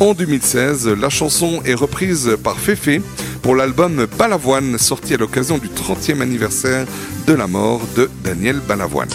[0.00, 3.00] En 2016, la chanson est reprise par Fefe
[3.42, 6.86] pour l'album Balavoine sorti à l'occasion du 30e anniversaire
[7.26, 9.10] de la mort de Daniel Balavoine.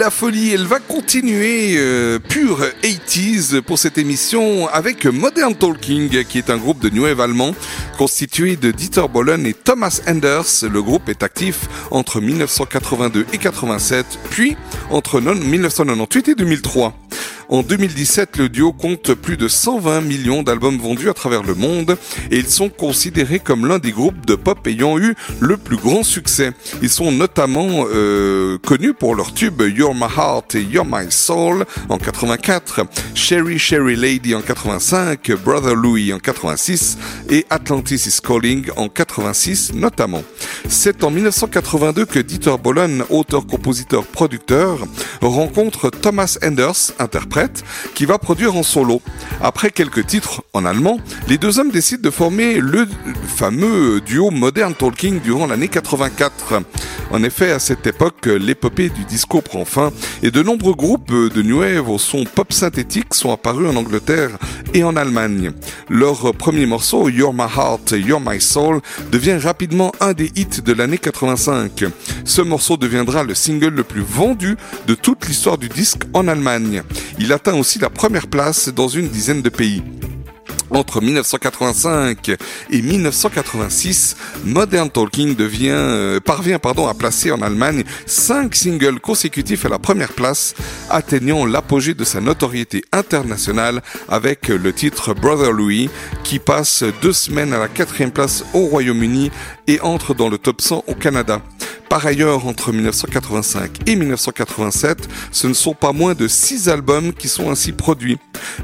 [0.00, 6.38] La folie, elle va continuer euh, pure 80s pour cette émission avec Modern Talking, qui
[6.38, 7.54] est un groupe de new wave allemand
[7.98, 10.46] constitué de Dieter Bohlen et Thomas Enders.
[10.72, 14.56] Le groupe est actif entre 1982 et 87, puis
[14.90, 16.94] entre non- 1998 et 2003.
[17.50, 21.98] En 2017, le duo compte plus de 120 millions d'albums vendus à travers le monde
[22.30, 26.04] et ils sont considérés comme l'un des groupes de pop ayant eu le plus grand
[26.04, 26.52] succès.
[26.80, 31.64] Ils sont notamment euh, connus pour leur tube You're My Heart et You're My Soul
[31.88, 32.82] en 84,
[33.14, 36.98] Sherry Sherry Lady en 85, Brother Louie en 86
[37.30, 40.22] et Atlantis is Calling en 86 notamment.
[40.72, 44.78] C'est en 1982 que Dieter Bohlen, auteur, compositeur, producteur,
[45.20, 47.64] rencontre Thomas Enders, interprète,
[47.94, 49.02] qui va produire en solo.
[49.42, 50.98] Après quelques titres en allemand,
[51.28, 52.86] les deux hommes décident de former le
[53.26, 56.62] fameux duo Modern Talking durant l'année 84.
[57.10, 59.90] En effet, à cette époque, l'épopée du disco prend fin
[60.22, 64.38] et de nombreux groupes de New Wave au son pop synthétique sont apparus en Angleterre
[64.74, 65.50] et en Allemagne.
[65.88, 68.80] Leur premier morceau, You're My Heart, You're My Soul,
[69.10, 71.84] devient rapidement un des hits de l'année 85.
[72.24, 74.56] Ce morceau deviendra le single le plus vendu
[74.86, 76.82] de toute l'histoire du disque en Allemagne.
[77.18, 79.82] Il atteint aussi la première place dans une dizaine de pays.
[80.70, 82.30] Entre 1985
[82.70, 89.80] et 1986, Modern Talking euh, parvient à placer en Allemagne cinq singles consécutifs à la
[89.80, 90.54] première place,
[90.88, 95.90] atteignant l'apogée de sa notoriété internationale avec le titre Brother Louis,
[96.22, 99.32] qui passe deux semaines à la quatrième place au Royaume-Uni
[99.70, 101.40] et entre dans le top 100 au Canada.
[101.90, 107.26] Par ailleurs, entre 1985 et 1987, ce ne sont pas moins de six albums qui
[107.26, 108.18] sont ainsi produits.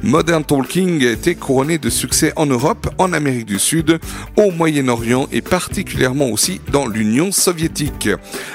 [0.05, 3.99] Modern Talking a été couronné de succès en Europe, en Amérique du Sud,
[4.37, 8.09] au Moyen-Orient et particulièrement aussi dans l'Union soviétique.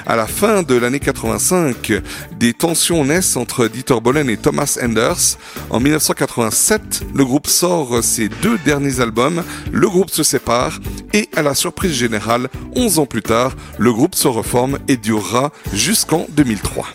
[0.06, 1.92] À la fin de l'année 85,
[2.38, 5.36] des tensions naissent entre Dieter Bohlen et Thomas Enders.
[5.68, 10.80] En 1987, le groupe sort ses deux derniers albums, le groupe se sépare
[11.12, 12.41] et à la surprise générale,
[12.76, 16.86] 11 ans plus tard, le groupe se reforme et durera jusqu'en 2003.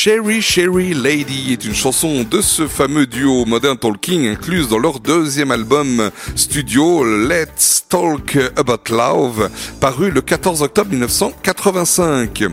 [0.00, 5.00] Sherry Sherry Lady est une chanson de ce fameux duo Modern Talking incluse dans leur
[5.00, 9.50] deuxième album studio Let's Talk About Love
[9.80, 12.44] paru le 14 octobre 1985.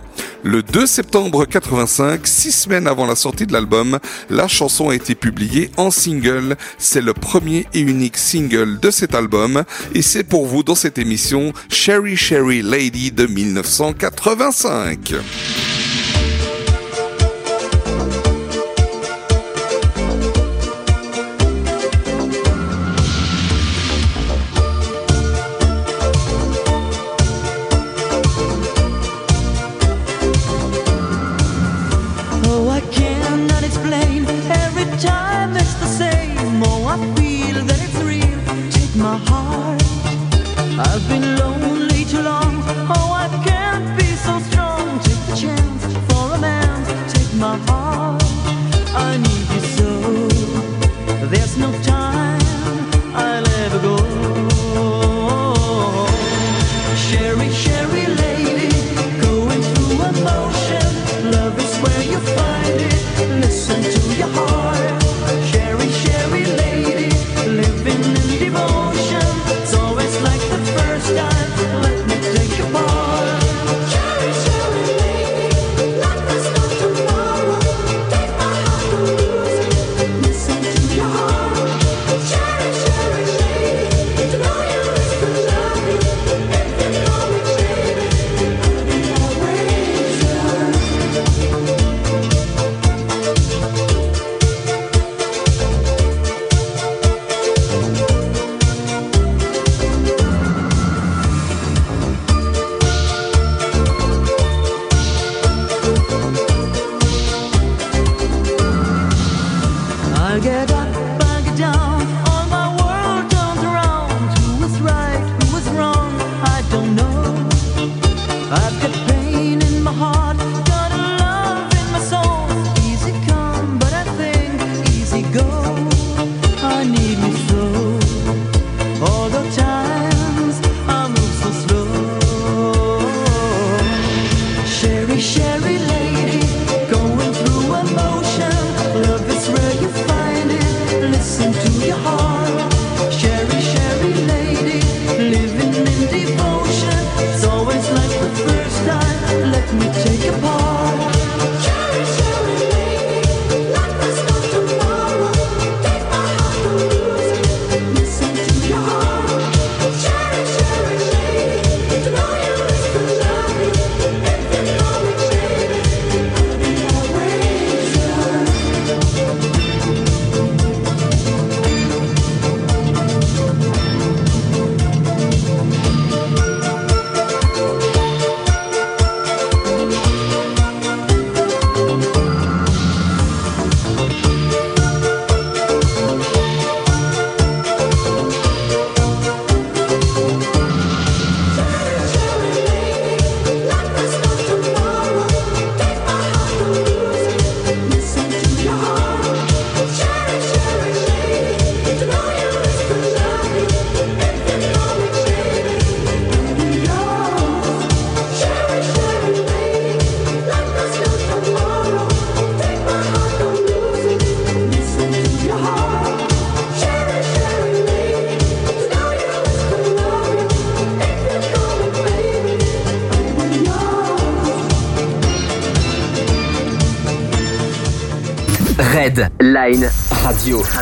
[0.41, 3.99] Le 2 septembre 85, six semaines avant la sortie de l'album,
[4.31, 6.57] la chanson a été publiée en single.
[6.79, 10.97] C'est le premier et unique single de cet album et c'est pour vous dans cette
[10.97, 15.13] émission Sherry Sherry Lady de 1985.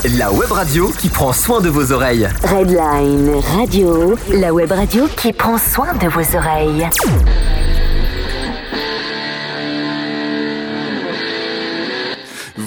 [0.05, 2.27] La web radio qui prend soin de vos oreilles.
[2.43, 6.89] Redline Radio, la web radio qui prend soin de vos oreilles.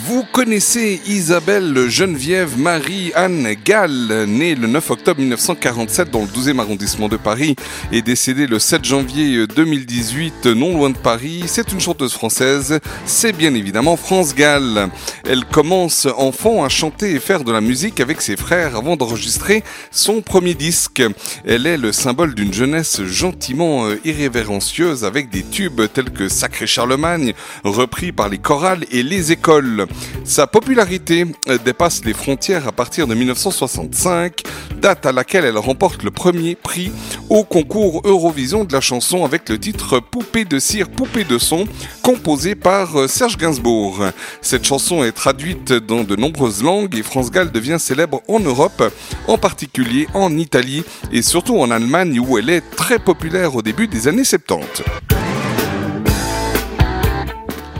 [0.08, 7.08] Vous connaissez Isabelle Geneviève Marie-Anne Gall, née le 9 octobre 1947 dans le 12e arrondissement
[7.08, 7.56] de Paris
[7.92, 11.44] et décédée le 7 janvier 2018 non loin de Paris.
[11.46, 14.90] C'est une chanteuse française, c'est bien évidemment France Gall.
[15.28, 19.64] Elle commence enfant à chanter et faire de la musique avec ses frères avant d'enregistrer
[19.90, 21.02] son premier disque.
[21.44, 26.68] Elle est le symbole d'une jeunesse gentiment euh, irrévérencieuse avec des tubes tels que Sacré
[26.68, 27.34] Charlemagne,
[27.64, 29.86] repris par les chorales et les écoles.
[30.24, 34.42] Sa popularité euh, dépasse les frontières à partir de 1965,
[34.76, 36.92] date à laquelle elle remporte le premier prix
[37.28, 41.66] au concours Eurovision de la chanson avec le titre Poupée de cire, poupée de son,
[42.02, 44.04] composé par euh, Serge Gainsbourg.
[44.40, 48.82] Cette chanson est traduite dans de nombreuses langues et France Gall devient célèbre en Europe,
[49.26, 53.88] en particulier en Italie et surtout en Allemagne où elle est très populaire au début
[53.88, 54.82] des années 70.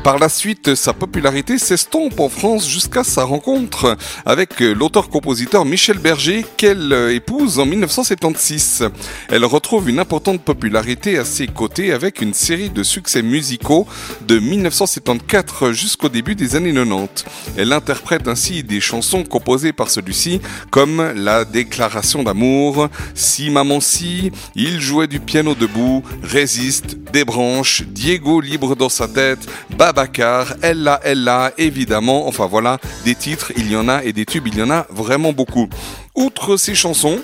[0.07, 6.47] Par la suite, sa popularité s'estompe en France jusqu'à sa rencontre avec l'auteur-compositeur Michel Berger
[6.57, 8.89] qu'elle épouse en 1976.
[9.29, 13.85] Elle retrouve une importante popularité à ses côtés avec une série de succès musicaux
[14.29, 17.25] de 1974 jusqu'au début des années 90.
[17.57, 24.31] Elle interprète ainsi des chansons composées par celui-ci comme La déclaration d'amour, Si maman si,
[24.55, 29.49] Il jouait du piano debout, Résiste, Des branches, Diego libre dans sa tête,
[29.97, 34.47] Babacar, Ella Ella, évidemment, enfin voilà, des titres, il y en a et des tubes,
[34.47, 35.71] il y en a vraiment beaucoup.
[36.15, 37.19] Outre ces chansons,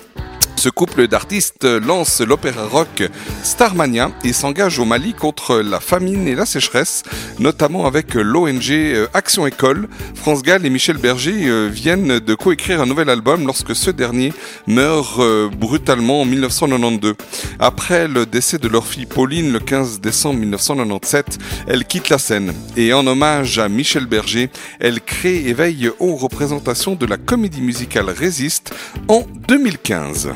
[0.57, 3.03] ce couple d'artistes lance l'opéra rock
[3.43, 7.03] Starmania et s'engage au Mali contre la famine et la sécheresse,
[7.39, 9.89] notamment avec l'ONG euh, Action École.
[10.15, 14.33] France Gall et Michel Berger euh, viennent de coécrire un nouvel album lorsque ce dernier
[14.66, 17.15] meurt euh, brutalement en 1992.
[17.59, 22.53] Après le décès de leur fille Pauline le 15 décembre 1997, elle quitte la scène
[22.77, 24.51] et en hommage à Michel Berger,
[24.81, 28.74] elle crée et veille aux représentations de la comédie musicale Résiste
[29.09, 30.31] en 2015.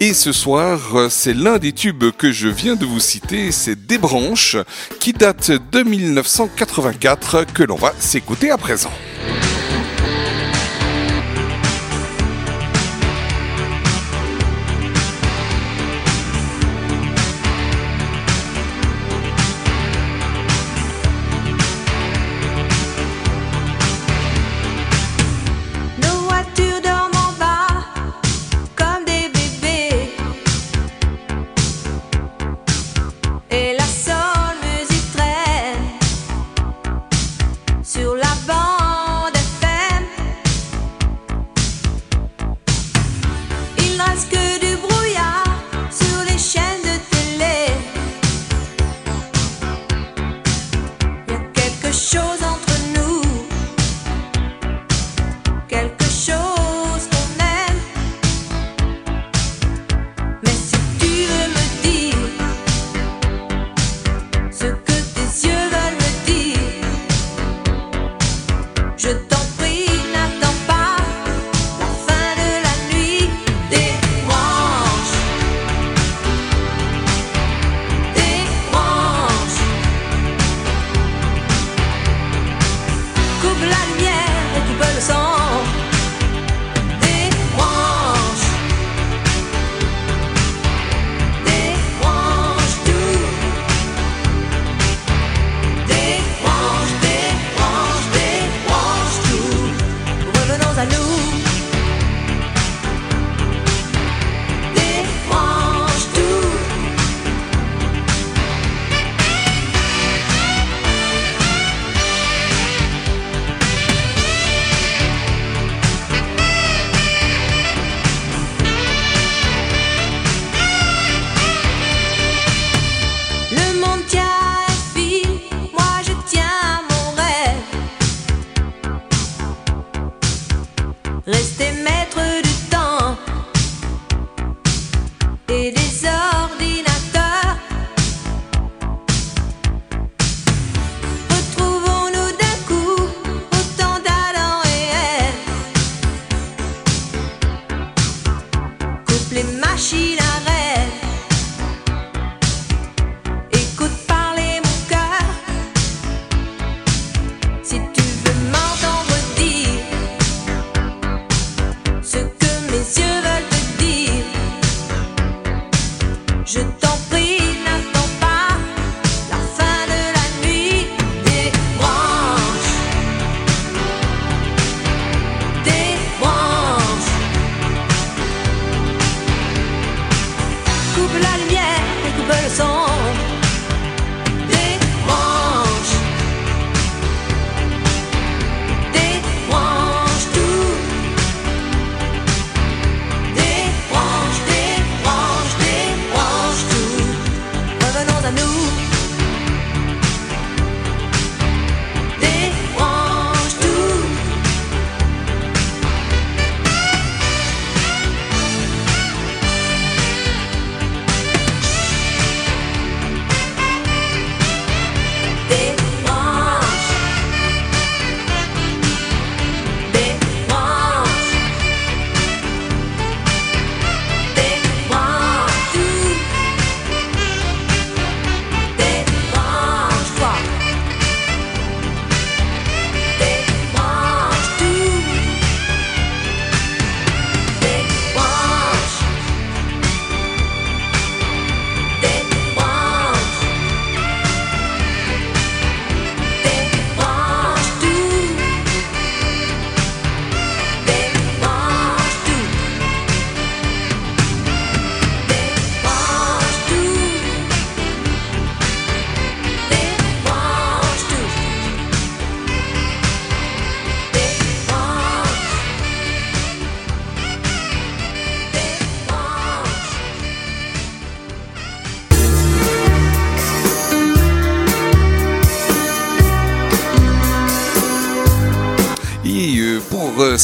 [0.00, 3.86] Et ce soir, euh, c'est l'un des tubes que je viens de vous citer, c'est
[3.86, 4.56] Des branches,
[5.00, 8.92] qui date de 1984, que l'on va s'écouter à présent.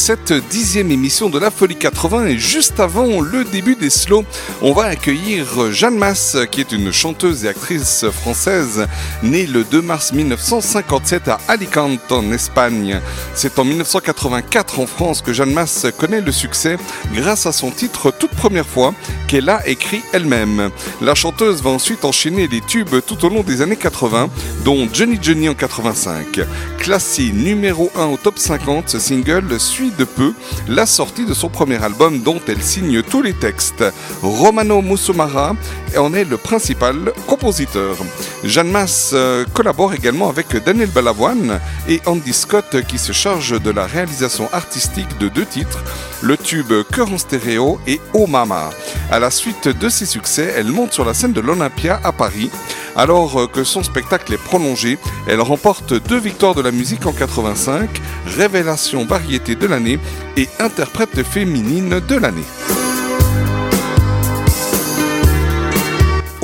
[0.05, 4.23] Cette dixième émission de la Folie 80 et juste avant le début des slows,
[4.61, 8.85] on va accueillir Jeanne Masse qui est une chanteuse et actrice française
[9.23, 13.01] née le 2 mars 1957 à Alicante en Espagne.
[13.33, 16.77] C'est en 1984 en France que Jeanne Masse connaît le succès
[17.15, 18.93] grâce à son titre toute première fois
[19.27, 20.69] qu'elle a écrit elle-même.
[21.01, 24.29] La chanteuse va ensuite enchaîner les tubes tout au long des années 80
[24.63, 26.41] dont Johnny Johnny en 85.
[26.77, 30.33] Classé numéro 1 au top 50, ce single suit de peu
[30.67, 33.83] la sortie de son premier album dont elle signe tous les textes.
[34.21, 35.55] Romano Musumara
[35.97, 37.95] en est le principal compositeur.
[38.43, 43.71] Jeanne Masse euh, collabore également avec Daniel Balavoine et Andy Scott qui se charge de
[43.71, 45.83] la réalisation artistique de deux titres,
[46.21, 48.69] le tube Cœur en stéréo et Oh Mama.
[49.11, 52.49] À la suite de ses succès, elle monte sur la scène de l'Olympia à Paris.
[52.95, 54.97] Alors euh, que son spectacle est prolongé,
[55.27, 57.89] elle remporte deux victoires de la musique en 85,
[58.25, 59.99] révélation variété de l'année
[60.37, 62.84] et interprète féminine de l'année.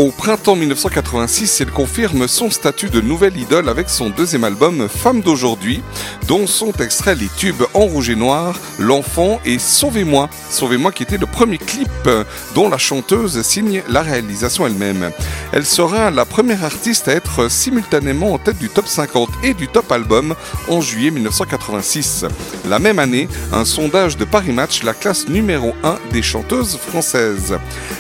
[0.02, 5.22] Au printemps 1986, elle confirme son statut de nouvelle idole avec son deuxième album Femme
[5.22, 5.84] d'aujourd'hui,
[6.28, 10.28] dont sont extraits les tubes En rouge et noir, L'enfant et Sauvez-moi.
[10.50, 12.10] Sauvez-moi qui était le premier clip
[12.56, 15.12] dont la chanteuse signe la réalisation elle-même.
[15.54, 19.68] Elle sera la première artiste à être simultanément en tête du top 50 et du
[19.68, 20.34] top album
[20.68, 22.26] en juillet 1986.
[22.68, 27.60] La même année, un sondage de Paris Match la classe numéro 1 des chanteuses françaises.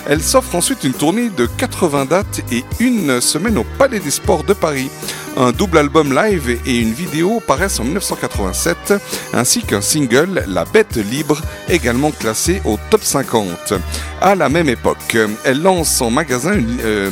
[0.10, 4.44] Elle s'offre ensuite une tournée de 80 dates et une semaine au Palais des Sports
[4.44, 4.90] de Paris.
[5.38, 8.94] Un double album live et une vidéo paraissent en 1987,
[9.34, 11.40] ainsi qu'un single, La Bête Libre,
[11.70, 13.74] également classé au top 50.
[14.22, 17.10] À la même époque, elle lance en magasin une, euh,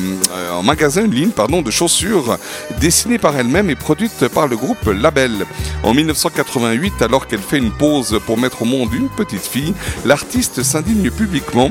[0.52, 1.30] en magasin ligne
[1.64, 2.36] de chaussures
[2.78, 5.32] dessinée par elle-même et produite par le groupe Label.
[5.82, 9.74] En 1988, alors qu'elle fait une pause pour mettre au monde une petite fille,
[10.04, 11.70] l'artiste s'indigne publiquement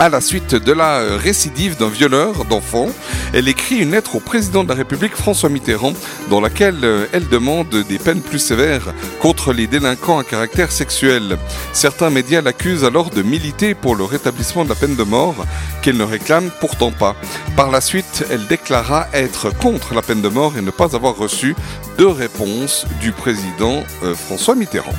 [0.00, 2.88] à la suite de la euh, récidive d'un violeur d'enfants,
[3.34, 5.92] elle écrit une lettre au président de la République François Mitterrand
[6.30, 11.36] dans laquelle euh, elle demande des peines plus sévères contre les délinquants à caractère sexuel.
[11.74, 15.36] Certains médias l'accusent alors de militer pour le rétablissement de la peine de mort
[15.82, 17.14] qu'elle ne réclame pourtant pas.
[17.54, 21.14] Par la suite, elle déclara être contre la peine de mort et ne pas avoir
[21.14, 21.54] reçu
[21.98, 24.94] de réponse du président euh, François Mitterrand.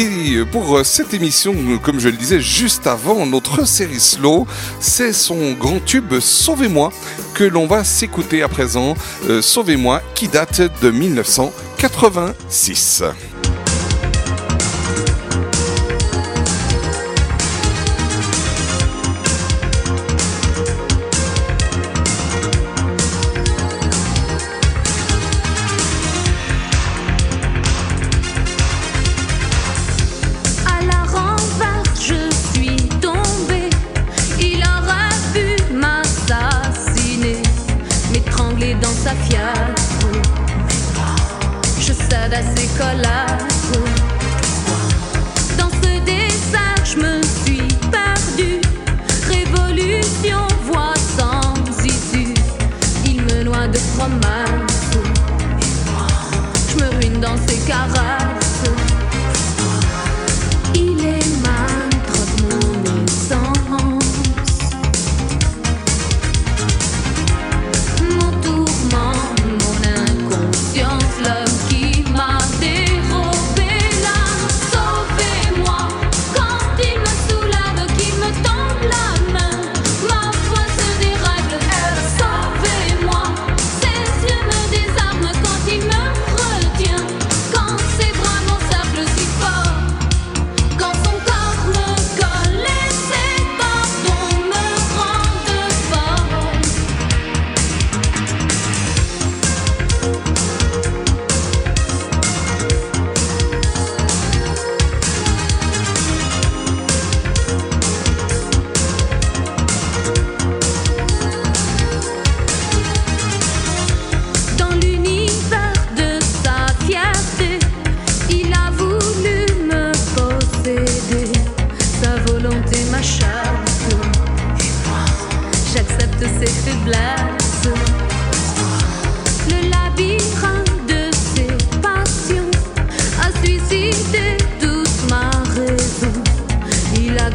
[0.00, 4.46] Et pour cette émission, comme je le disais juste avant, notre série slow,
[4.80, 6.90] c'est son grand tube Sauvez-moi
[7.34, 8.94] que l'on va s'écouter à présent.
[9.28, 13.02] Euh, Sauvez-moi qui date de 1986.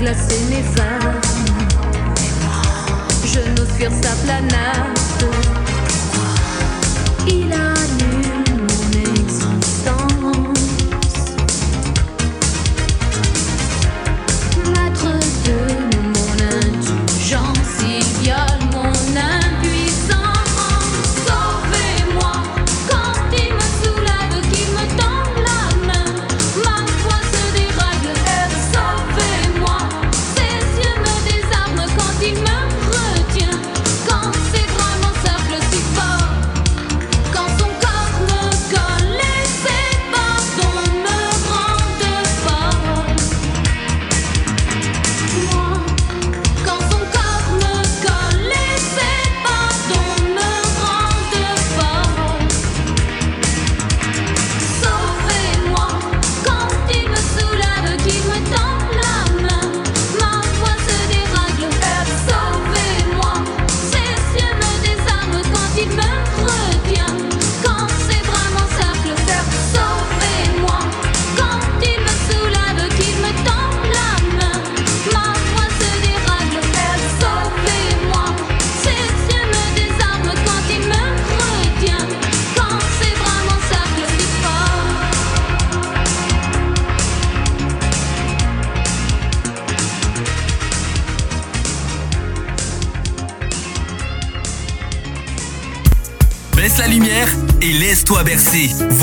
[0.06, 0.64] Glacé mes.
[3.26, 4.95] Je n'ose fuir ça n'a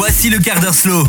[0.05, 1.05] Voici le quart d'heure slow.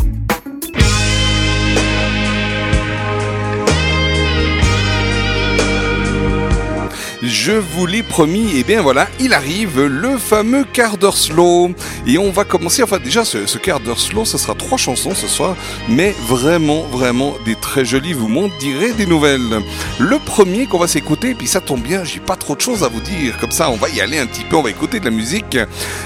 [7.26, 11.72] Je vous l'ai promis, et bien voilà, il arrive le fameux quart d'heure slow.
[12.06, 15.26] Et on va commencer, enfin déjà ce, quart d'heure slow, ce sera trois chansons ce
[15.26, 15.56] soir,
[15.88, 19.60] mais vraiment, vraiment des très jolies, vous m'en direz des nouvelles.
[19.98, 22.88] Le premier qu'on va s'écouter, puis ça tombe bien, j'ai pas trop de choses à
[22.88, 25.06] vous dire, comme ça on va y aller un petit peu, on va écouter de
[25.06, 25.56] la musique.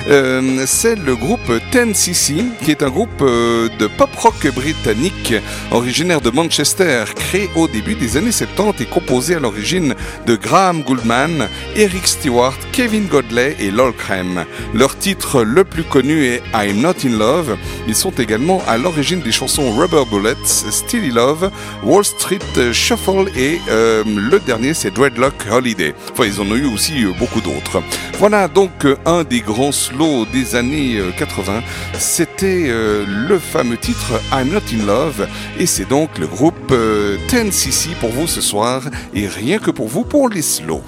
[0.08, 5.34] Euh, C'est le groupe 10cc, qui est un groupe euh, de pop rock britannique,
[5.72, 9.96] originaire de Manchester, créé au début des années 70 et composé à l'origine
[10.26, 14.44] de Graham Gouldman, Eric Stewart, Kevin Godley et Lol Creme.
[14.74, 17.56] Leur titre le plus connu est I'm Not in Love.
[17.88, 21.50] Ils sont également à l'origine des chansons Rubber Bullets, Steely Love,
[21.82, 25.94] Wall Street Shuffle et euh, le dernier c'est Dreadlock Holiday.
[26.28, 27.82] Ils en ont eu aussi euh, beaucoup d'autres.
[28.18, 31.62] Voilà donc euh, un des grands slows des années euh, 80.
[31.98, 35.26] C'était euh, le fameux titre I'm Not in Love
[35.58, 38.82] et c'est donc le groupe euh, 10cc pour vous ce soir
[39.14, 40.82] et rien que pour vous pour les slows.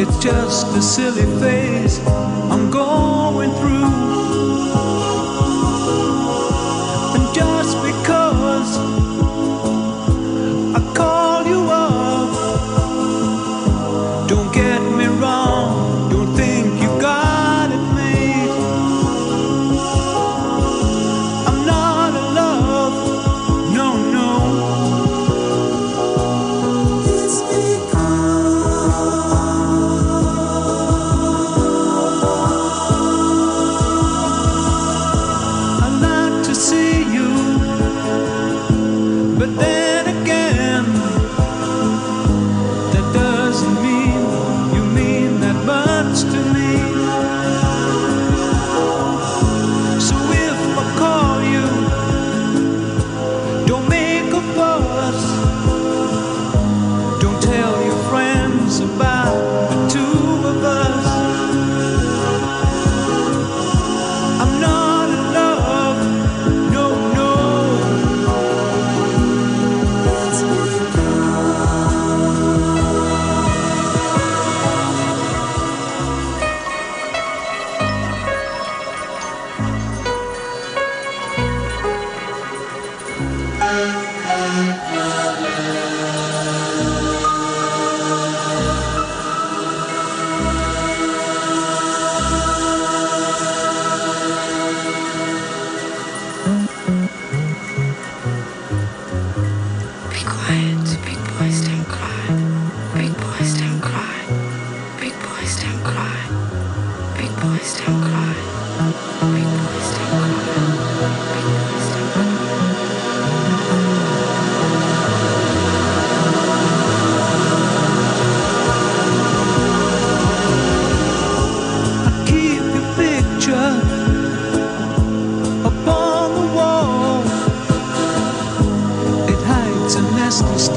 [0.00, 1.98] It's just a silly phase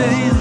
[0.01, 0.40] days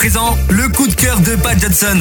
[0.00, 1.98] présent le coup de cœur de Pat Johnson.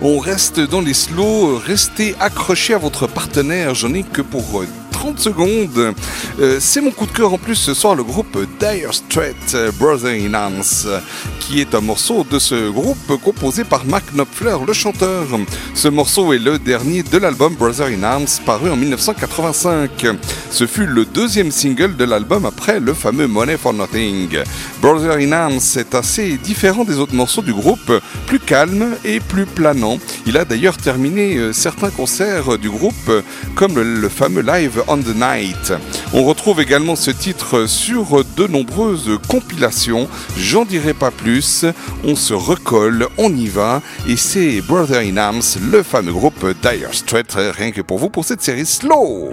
[0.00, 4.66] On reste dans les slows, restez accrochés à votre partenaire, j'en ai que pour euh,
[5.04, 5.94] 30 secondes.
[6.40, 9.70] Euh, c'est mon coup de cœur en plus ce soir, le groupe Dire Straits euh,
[9.78, 11.00] Brother in Arms, euh,
[11.46, 15.26] qui est un morceau de ce groupe composé par Mark Knopfler, le chanteur.
[15.74, 20.06] Ce morceau est le dernier de l'album Brother in Arms, paru en 1985.
[20.50, 24.38] Ce fut le deuxième single de l'album après le fameux Money for Nothing.
[24.80, 27.92] Brother in Arms est assez différent des autres morceaux du groupe,
[28.26, 29.98] plus calme et plus planant.
[30.26, 33.10] Il a d'ailleurs terminé euh, certains concerts du groupe,
[33.54, 35.72] comme le fameux live On the Night.
[36.12, 40.08] On retrouve également ce titre sur de nombreuses compilations.
[40.38, 41.33] J'en dirai pas plus.
[42.04, 43.82] On se recolle, on y va.
[44.08, 48.24] Et c'est Brother in Arms, le fameux groupe Dire Straits, rien que pour vous pour
[48.24, 49.30] cette série Slow.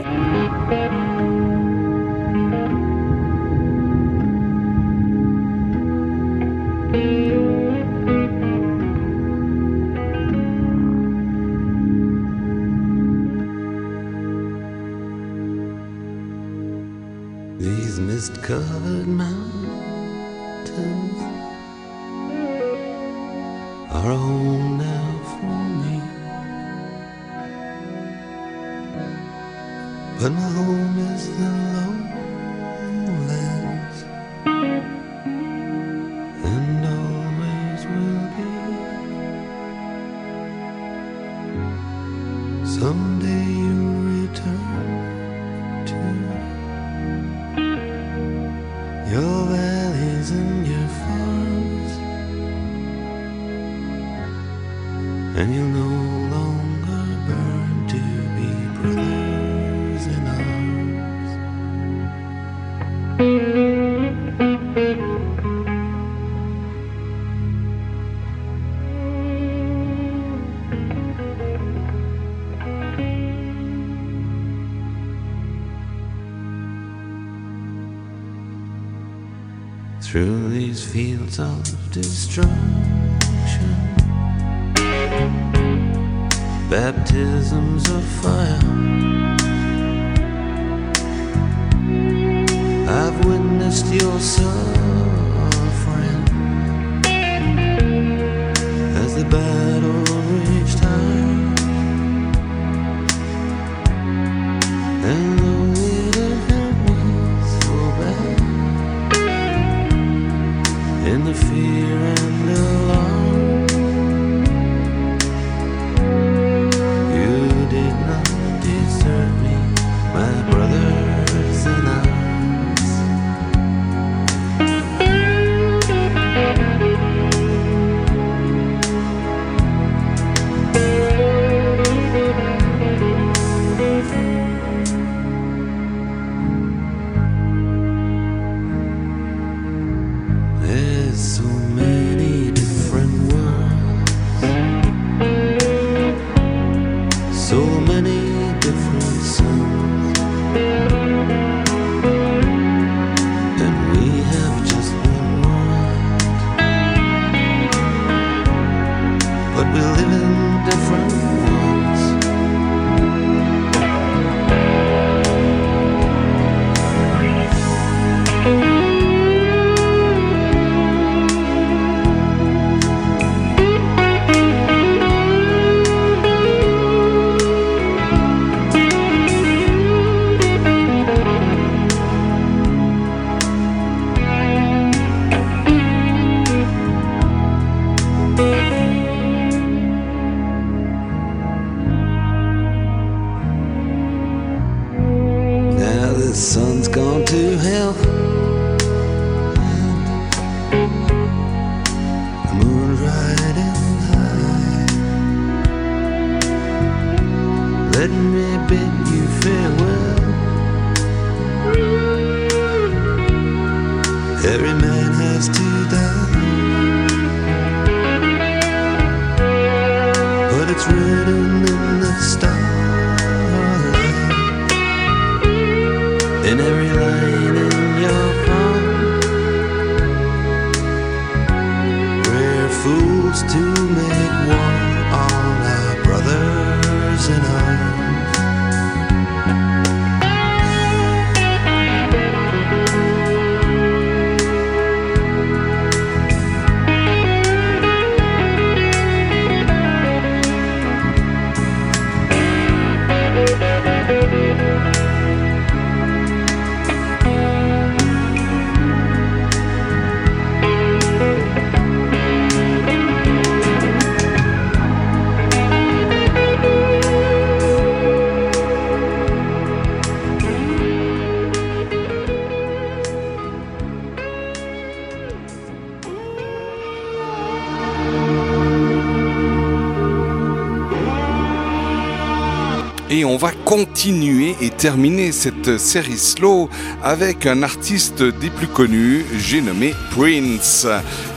[283.42, 286.70] Va continuer et terminer cette série slow
[287.04, 290.86] avec un artiste des plus connus, j'ai nommé Prince.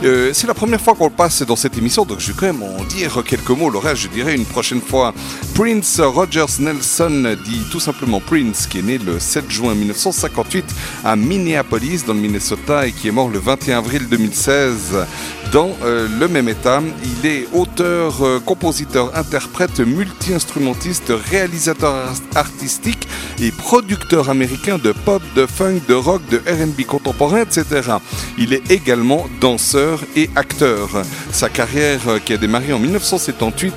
[0.03, 2.45] Euh, c'est la première fois qu'on le passe dans cette émission, donc je vais quand
[2.45, 3.71] même en dire quelques mots.
[3.71, 5.15] Le reste, je dirais une prochaine fois.
[5.55, 10.63] Prince Rogers Nelson, dit tout simplement Prince, qui est né le 7 juin 1958
[11.03, 15.07] à Minneapolis, dans le Minnesota, et qui est mort le 21 avril 2016
[15.55, 16.81] dans euh, le même état.
[17.21, 23.07] Il est auteur, euh, compositeur, interprète, multi-instrumentiste, réalisateur ar- artistique
[23.39, 27.63] et producteur américain de pop, de funk, de rock, de R&B contemporain, etc.
[28.37, 30.89] Il est également danseur et acteur.
[31.31, 33.73] Sa carrière, euh, qui a démarré en 1978,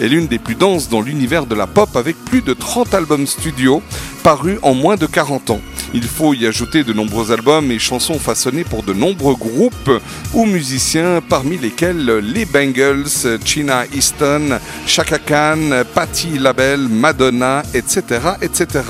[0.00, 3.28] est l'une des plus denses dans l'univers de la pop avec plus de 30 albums
[3.28, 3.82] studio
[4.24, 5.60] parus en moins de 40 ans.
[5.92, 9.90] Il faut y ajouter de nombreux albums et chansons façonnés pour de nombreux groupes
[10.34, 13.06] ou musiciens, parmi lesquels les Bangles,
[13.44, 18.02] China Easton, Chaka Khan, Patti LaBelle, Madonna, etc.
[18.40, 18.82] etc.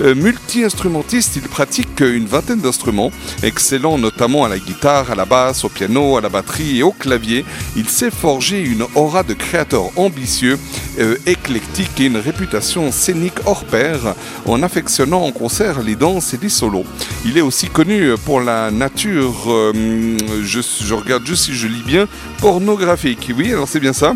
[0.00, 3.10] Euh, Multi-instrumentiste, il pratique une vingtaine d'instruments,
[3.42, 6.92] excellent notamment à la guitare, à la basse, au piano, à la batterie et au
[6.92, 7.44] clavier.
[7.76, 10.58] Il s'est forgé une aura de créateur ambitieux,
[10.98, 14.14] euh, éclectique et une réputation scénique hors pair
[14.44, 16.84] en affectionnant en concert les danses et les solos.
[17.24, 21.82] Il est aussi connu pour la nature, euh, je, je regarde juste si je lis
[21.86, 22.06] bien,
[22.40, 23.30] pornographique.
[23.36, 24.14] Oui, alors c'est bien ça?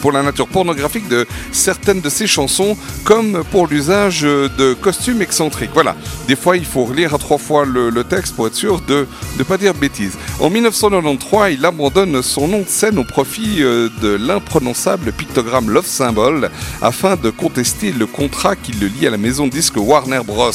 [0.00, 5.70] Pour la nature pornographique de certaines de ses chansons, comme pour l'usage de costumes excentriques.
[5.74, 5.96] Voilà,
[6.26, 9.06] des fois il faut relire à trois fois le, le texte pour être sûr de
[9.38, 10.16] ne pas dire bêtises.
[10.40, 15.86] En 1993, il abandonne son nom de scène au profit euh, de l'imprononçable pictogramme Love
[15.86, 16.50] Symbol
[16.82, 20.50] afin de contester le contrat qui le lie à la maison disque Warner Bros.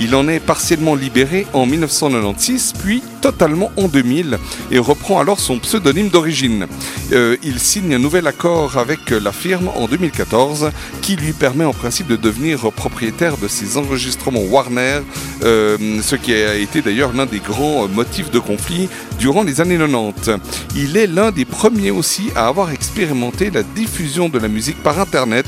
[0.00, 4.38] Il en est partiellement libéré en 1996, puis totalement en 2000
[4.70, 6.66] et reprend alors son pseudonyme d'origine.
[7.12, 10.70] Euh, il signe un nouvel accord avec la firme en 2014
[11.00, 15.00] qui lui permet en principe de devenir propriétaire de ses enregistrements Warner,
[15.44, 18.88] euh, ce qui a été d'ailleurs l'un des grands motifs de conflit
[19.18, 20.30] durant les années 90.
[20.76, 24.98] Il est l'un des premiers aussi à avoir expérimenté la diffusion de la musique par
[24.98, 25.46] Internet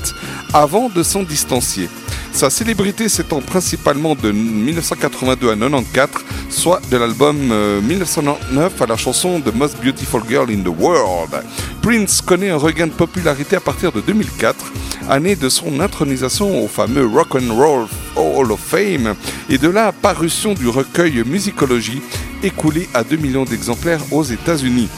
[0.52, 1.88] avant de s'en distancier.
[2.34, 8.96] Sa célébrité s'étend principalement de 1982 à 94, soit de l'album euh, 1999 à la
[8.96, 11.30] chanson The Most Beautiful Girl in the World.
[11.80, 14.72] Prince connaît un regain de popularité à partir de 2004,
[15.08, 17.86] année de son intronisation au fameux Rock and Roll
[18.16, 19.14] Hall of Fame
[19.48, 22.02] et de la parution du recueil Musicology
[22.42, 24.88] écoulé à 2 millions d'exemplaires aux États-Unis.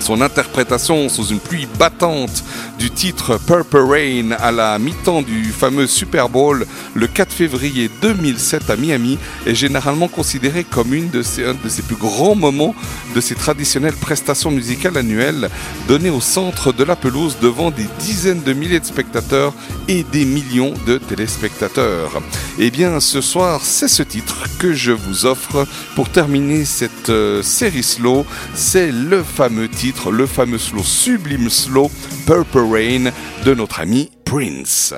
[0.00, 2.44] Son interprétation sous une pluie battante
[2.78, 8.70] du titre Purple Rain à la mi-temps du fameux Super Bowl le 4 février 2007
[8.70, 12.74] à Miami est généralement considéré comme un de ses plus grands moments
[13.14, 15.48] de ses traditionnelles prestations musicales annuelles
[15.88, 19.54] données au centre de la pelouse devant des dizaines de milliers de spectateurs
[19.88, 22.20] et des millions de téléspectateurs.
[22.58, 27.42] Et bien ce soir c'est ce titre que je vous offre pour terminer cette euh,
[27.42, 28.26] série slow.
[28.54, 31.90] C'est le fameux titre, le fameux slow, sublime slow,
[32.26, 33.10] Purple Rain
[33.44, 34.94] de notre ami Prince.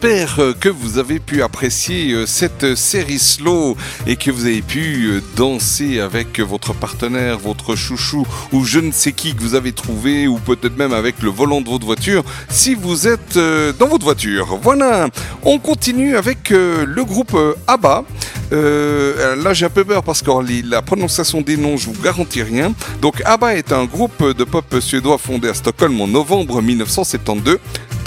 [0.00, 3.76] J'espère euh, que vous avez pu apprécier euh, cette série slow
[4.06, 8.92] et que vous avez pu euh, danser avec votre partenaire, votre chouchou ou je ne
[8.92, 12.22] sais qui que vous avez trouvé ou peut-être même avec le volant de votre voiture
[12.48, 14.58] si vous êtes euh, dans votre voiture.
[14.62, 15.08] Voilà,
[15.42, 18.04] on continue avec euh, le groupe euh, ABBA.
[18.50, 20.30] Euh, là j'ai un peu peur parce que
[20.70, 22.72] la prononciation des noms je vous garantis rien.
[23.02, 27.58] Donc ABBA est un groupe de pop suédois fondé à Stockholm en novembre 1972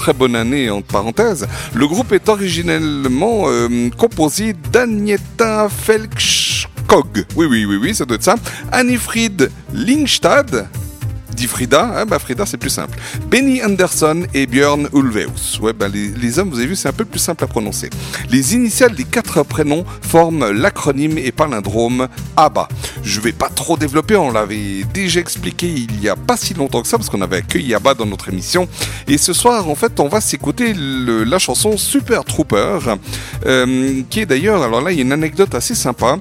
[0.02, 1.48] très bonne année entre parenthèses.
[1.76, 7.24] Le groupe est originellement euh, composé d'Agneta Felkskog.
[7.36, 8.34] Oui, oui, oui, oui, ça doit être ça.
[8.72, 10.68] Annifrid Lingstad.
[11.36, 12.98] Dit Frida, ah bah Frida c'est plus simple.
[13.30, 15.60] Benny Anderson et Björn Ulvaeus.
[15.62, 17.90] Ouais, bah les, les hommes, vous avez vu, c'est un peu plus simple à prononcer.
[18.30, 22.68] Les initiales des quatre prénoms forment l'acronyme et palindrome ABBA.
[23.04, 26.82] Je vais pas trop développer, on l'avait déjà expliqué il y a pas si longtemps
[26.82, 28.68] que ça, parce qu'on avait accueilli ABBA dans notre émission.
[29.08, 32.80] Et ce soir, en fait, on va s'écouter la chanson Super Trooper,
[33.46, 36.20] euh, qui est d'ailleurs, alors là, il y a une anecdote assez sympa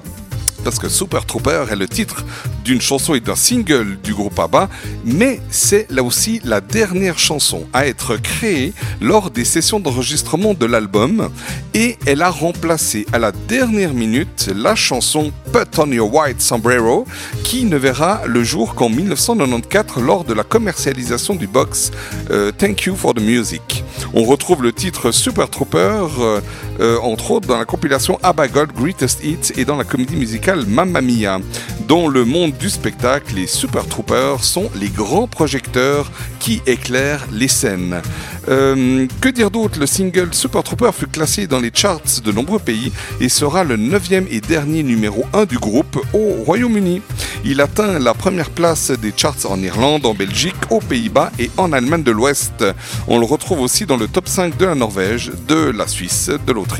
[0.63, 2.23] parce que Super Trooper est le titre
[2.63, 4.69] d'une chanson et d'un single du groupe ABBA,
[5.03, 10.65] mais c'est là aussi la dernière chanson à être créée lors des sessions d'enregistrement de
[10.65, 11.29] l'album
[11.73, 17.05] et elle a remplacé à la dernière minute la chanson Put on Your White Sombrero
[17.43, 21.91] qui ne verra le jour qu'en 1994 lors de la commercialisation du box
[22.29, 23.83] euh, Thank You for the Music.
[24.13, 26.41] On retrouve le titre Super Trooper euh,
[26.81, 30.65] euh, entre autres dans la compilation ABBA Gold Greatest Hits et dans la comédie musicale
[30.65, 31.39] Mamma Mia.
[31.87, 37.47] Dans le monde du spectacle, les Super Troopers sont les grands projecteurs qui éclairent les
[37.47, 38.01] scènes.
[38.49, 39.79] Euh, que dire d'autre?
[39.79, 43.77] Le single Super Trooper fut classé dans les charts de nombreux pays et sera le
[43.77, 47.01] neuvième et dernier numéro 1 du groupe au Royaume-Uni.
[47.45, 51.73] Il atteint la première place des charts en Irlande, en Belgique, aux Pays-Bas et en
[51.73, 52.65] Allemagne de l'Ouest.
[53.07, 56.51] On le retrouve aussi dans le top 5 de la Norvège, de la Suisse, de
[56.53, 56.70] l'Autriche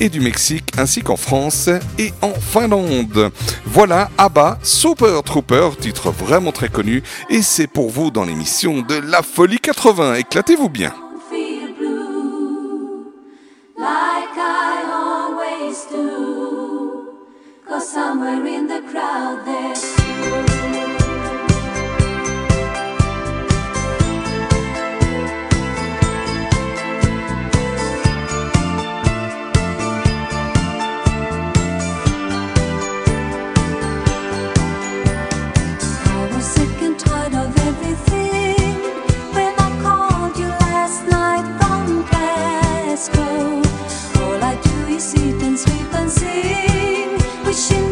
[0.00, 1.68] et du Mexique, ainsi qu'en France
[1.98, 3.30] et en Finlande.
[3.66, 8.94] Voilà ABBA Super Trooper, titre vraiment très connu, et c'est pour vous dans l'émission de
[8.94, 10.14] La Folie 80.
[10.14, 10.92] Éclatez-vous bien.
[45.00, 47.08] 是但谁扮演，
[47.42, 47.89] 会先。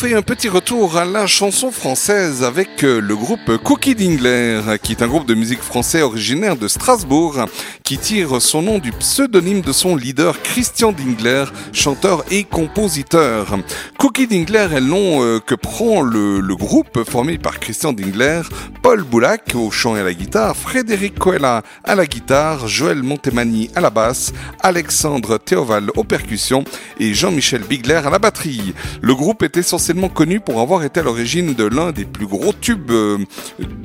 [0.00, 4.92] Fait un petit retour à la chanson française avec euh, le groupe Cookie Dingler, qui
[4.92, 7.44] est un groupe de musique français originaire de Strasbourg,
[7.84, 11.44] qui tire son nom du pseudonyme de son leader Christian Dingler,
[11.74, 13.58] chanteur et compositeur.
[13.98, 18.40] Cookie Dingler est le nom euh, que prend le, le groupe formé par Christian Dingler,
[18.82, 23.70] Paul Boulac au chant et à la guitare, Frédéric Coella à la guitare, Joël Montemani
[23.74, 26.64] à la basse, Alexandre Théoval aux percussions
[26.98, 28.74] et Jean-Michel Bigler à la batterie.
[29.02, 32.54] Le groupe est essentiellement connu pour avoir été à l'origine de l'un des plus gros
[32.54, 33.18] tubes euh,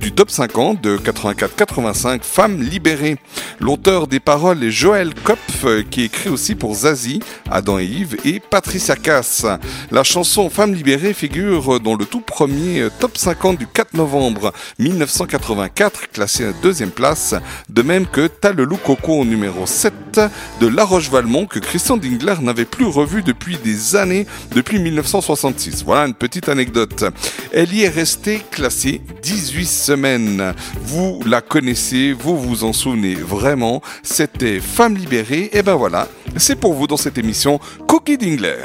[0.06, 3.18] du top 50 de 84-85, Femmes libérées.
[3.60, 8.18] L'auteur des paroles est Joël Kopf, euh, qui écrit aussi pour Zazie, Adam et Yves
[8.24, 9.48] et Patricia Cass.
[9.90, 14.54] La chanson Femmes libérées figure dans le tout premier euh, top 50 du 4 novembre
[14.78, 17.34] 1984, classé à deuxième place,
[17.70, 20.22] de même que T'as le loup coco au numéro 7
[20.62, 25.84] de La Roche-Valmont que Christian Dingler n'avait plus revu depuis des années, depuis 1966.
[25.84, 27.06] Voilà une petite anecdote.
[27.52, 29.66] Elle y est restée classée 18
[29.96, 33.82] Vous la connaissez, vous vous en souvenez vraiment.
[34.04, 35.50] C'était Femme libérée.
[35.54, 36.08] Et ben voilà,
[36.38, 38.58] c'est pour vous dans cette émission Cookie Dingler.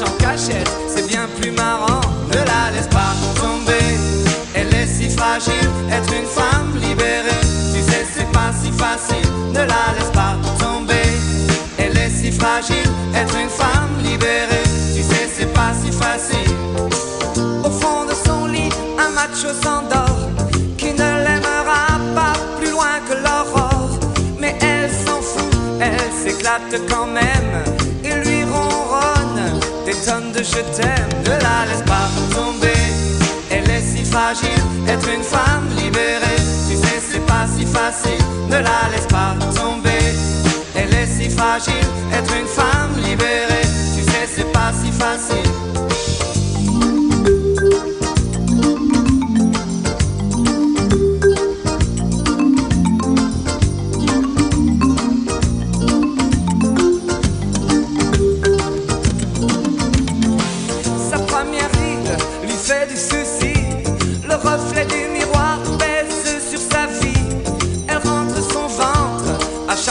[0.00, 2.00] En cachette, c'est bien plus marrant.
[2.28, 3.98] Ne la laisse pas tomber,
[4.54, 5.68] elle est si fragile.
[5.90, 7.40] Être une femme libérée,
[7.74, 9.28] tu sais, c'est pas si facile.
[9.52, 11.08] Ne la laisse pas tomber,
[11.78, 12.88] elle est si fragile.
[13.14, 14.64] Être une femme libérée,
[14.94, 16.56] tu sais, c'est pas si facile.
[17.62, 20.30] Au fond de son lit, un macho s'endort
[20.78, 23.98] qui ne l'aimera pas plus loin que l'aurore.
[24.38, 27.41] Mais elle s'en fout, elle s'éclate quand même
[30.42, 31.08] je t'aime.
[31.24, 32.82] Ne la laisse pas tomber,
[33.50, 34.62] elle est si fragile.
[34.88, 38.24] Être une femme libérée, tu sais, c'est pas si facile.
[38.48, 40.02] Ne la laisse pas tomber,
[40.74, 41.86] elle est si fragile.
[42.12, 43.66] Être une femme libérée,
[43.96, 45.51] tu sais, c'est pas si facile.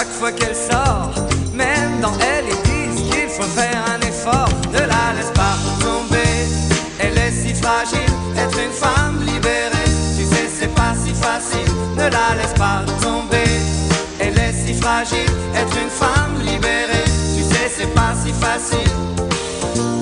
[0.01, 1.13] chaque fois qu'elle sort.
[1.53, 4.49] Même dans elle, ils disent qu'il faut faire un effort.
[4.73, 6.33] Ne la laisse pas tomber,
[6.99, 8.11] elle est si fragile.
[8.35, 11.71] Être une femme libérée, tu sais, c'est pas si facile.
[11.95, 13.51] Ne la laisse pas tomber,
[14.19, 15.31] elle est si fragile.
[15.55, 17.05] Être une femme libérée,
[17.35, 18.93] tu sais, c'est pas si facile.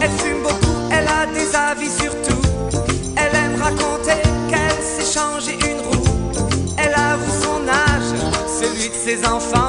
[0.02, 2.44] Elle fume beaucoup, elle a des avis sur tout.
[3.18, 6.08] Elle aime raconter qu'elle s'est changée une roue.
[6.78, 8.10] Elle avoue son âge,
[8.62, 9.69] celui de ses enfants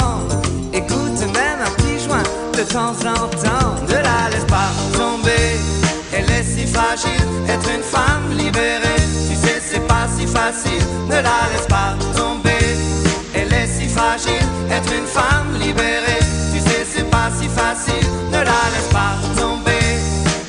[2.72, 3.74] temps en temps.
[3.88, 5.59] Ne la laisse pas tomber,
[6.12, 7.26] elle est si fragile.
[7.48, 10.84] Être une femme libérée, tu sais, c'est pas si facile.
[11.09, 12.64] Ne la laisse pas tomber,
[13.34, 14.47] elle est si fragile.
[14.70, 16.22] Être une femme libérée,
[16.52, 18.09] tu sais, c'est pas si facile.
[18.30, 19.86] Ne la laisse pas tomber,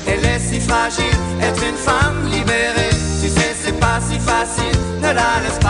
[0.06, 1.18] elle est si fragile.
[1.42, 4.78] Être une femme libérée, tu sais, c'est pas si facile.
[5.00, 5.61] Ne la laisse pas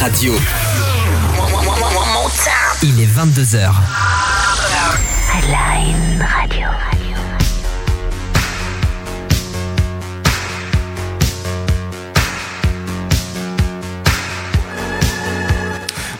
[0.00, 0.32] Radio.
[2.82, 3.70] Il est 22h.
[5.34, 6.68] Redline Radio.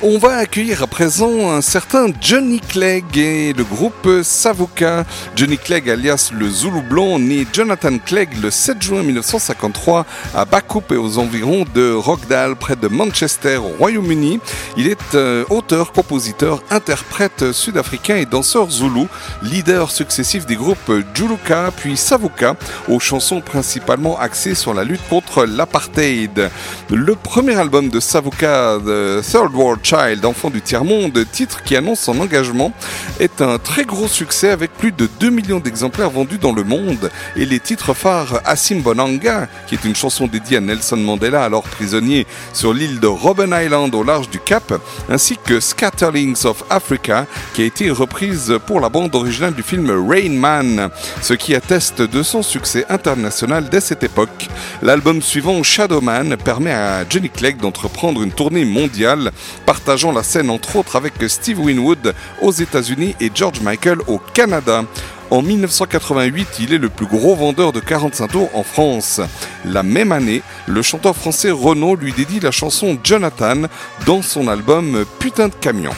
[0.02, 5.06] On va accueillir un certain Johnny Clegg et le groupe Savuka.
[5.35, 10.05] Johnny Clegg alias le Zulu Blond, né Jonathan Clegg le 7 juin 1953
[10.35, 14.40] à Bacup et aux environs de Rockdale, près de Manchester, au Royaume-Uni.
[14.77, 19.06] Il est euh, auteur, compositeur, interprète sud-africain et danseur Zulu,
[19.43, 22.56] leader successif des groupes Juluka puis Savuka,
[22.89, 26.51] aux chansons principalement axées sur la lutte contre l'apartheid.
[26.90, 30.60] Le premier album de Savuka, The Third World Child, enfant du
[30.90, 32.72] tiers-monde, titre qui annonce son engagement,
[33.20, 37.10] est un très gros succès avec plus de 2 millions d'exemplaires vendus dans le monde
[37.36, 42.26] et les titres phares Asimbonanga, qui est une chanson dédiée à Nelson Mandela, alors prisonnier
[42.52, 47.62] sur l'île de Robben Island au large du Cap, ainsi que Scatterlings of Africa, qui
[47.62, 50.90] a été reprise pour la bande originale du film Rain Man,
[51.22, 54.48] ce qui atteste de son succès international dès cette époque.
[54.82, 59.30] L'album suivant, Shadowman, permet à Johnny Clegg d'entreprendre une tournée mondiale,
[59.66, 64.84] partageant la scène entre avec Steve Winwood aux États-Unis et George Michael au Canada.
[65.30, 69.20] En 1988, il est le plus gros vendeur de 45 tours en France.
[69.64, 73.62] La même année, le chanteur français Renaud lui dédie la chanson Jonathan
[74.06, 75.92] dans son album Putain de camion.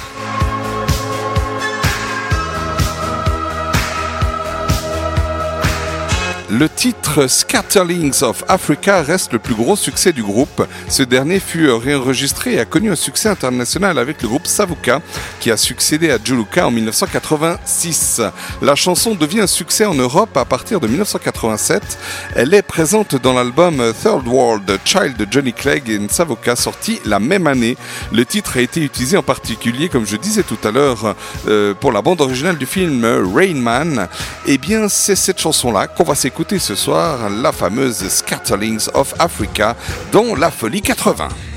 [6.53, 10.67] Le titre Scatterlings of Africa reste le plus gros succès du groupe.
[10.87, 15.01] Ce dernier fut réenregistré et a connu un succès international avec le groupe Savuka
[15.41, 18.21] qui a succédé à Juluka en 1986.
[18.61, 21.99] La chanson devient un succès en Europe à partir de 1987.
[22.37, 27.19] Elle est présente dans l'album Third World Child de Johnny Clegg et Savuka sorti la
[27.19, 27.79] même année.
[28.13, 31.17] Le titre a été utilisé en particulier, comme je disais tout à l'heure,
[31.49, 34.07] euh, pour la bande originale du film Rain Man.
[34.47, 39.77] Eh bien, c'est cette chanson-là qu'on va s'écouter ce soir, la fameuse Scatterlings of Africa
[40.13, 41.52] dans La Folie 80.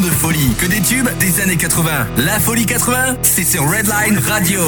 [0.00, 0.54] De folie.
[0.58, 2.06] Que des tubes des années 80.
[2.18, 4.60] La folie 80, c'est sur Redline Radio.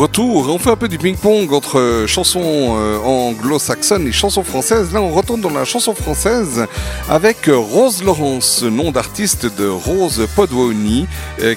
[0.00, 4.94] Retour, on fait un peu du ping-pong entre euh, chansons euh, anglo-saxonnes et chansons françaises.
[4.94, 6.64] Là, on retourne dans la chanson française
[7.06, 11.06] avec euh, Rose Laurence, nom d'artiste de Rose Podwoni,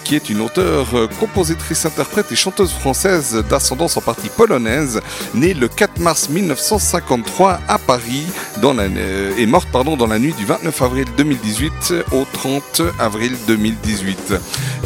[0.03, 0.87] qui est une auteure,
[1.21, 4.99] compositrice, interprète et chanteuse française d'ascendance en partie polonaise,
[5.33, 8.25] née le 4 mars 1953 à Paris
[8.65, 14.35] euh, et morte dans la nuit du 29 avril 2018 au 30 avril 2018.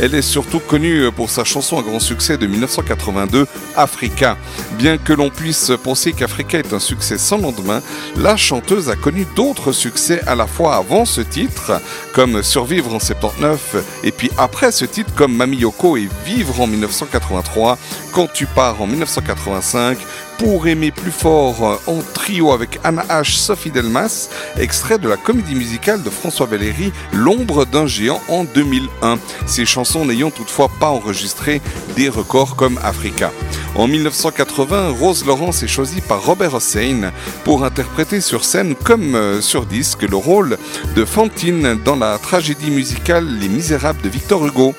[0.01, 3.45] Elle est surtout connue pour sa chanson à grand succès de 1982,
[3.75, 4.37] Africa.
[4.79, 7.81] Bien que l'on puisse penser qu'Africa est un succès sans lendemain,
[8.15, 11.79] la chanteuse a connu d'autres succès à la fois avant ce titre,
[12.13, 16.67] comme Survivre en 79, et puis après ce titre comme Mami Yoko et Vivre en
[16.67, 17.77] 1983,
[18.11, 19.97] Quand tu pars en 1985,
[20.37, 25.17] pour aimer plus fort euh, en trio avec Anna H, Sophie Delmas, extrait de la
[25.17, 29.19] comédie musicale de François Valéry, L'ombre d'un géant en 2001.
[29.45, 31.61] Ces chansons n'ayant toutefois pas enregistré
[31.95, 33.31] des records comme Africa.
[33.75, 37.11] En 1980, Rose Laurence est choisie par Robert Hossein
[37.43, 40.57] pour interpréter sur scène comme euh, sur disque le rôle
[40.95, 44.73] de Fantine dans la tragédie musicale Les Misérables de Victor Hugo,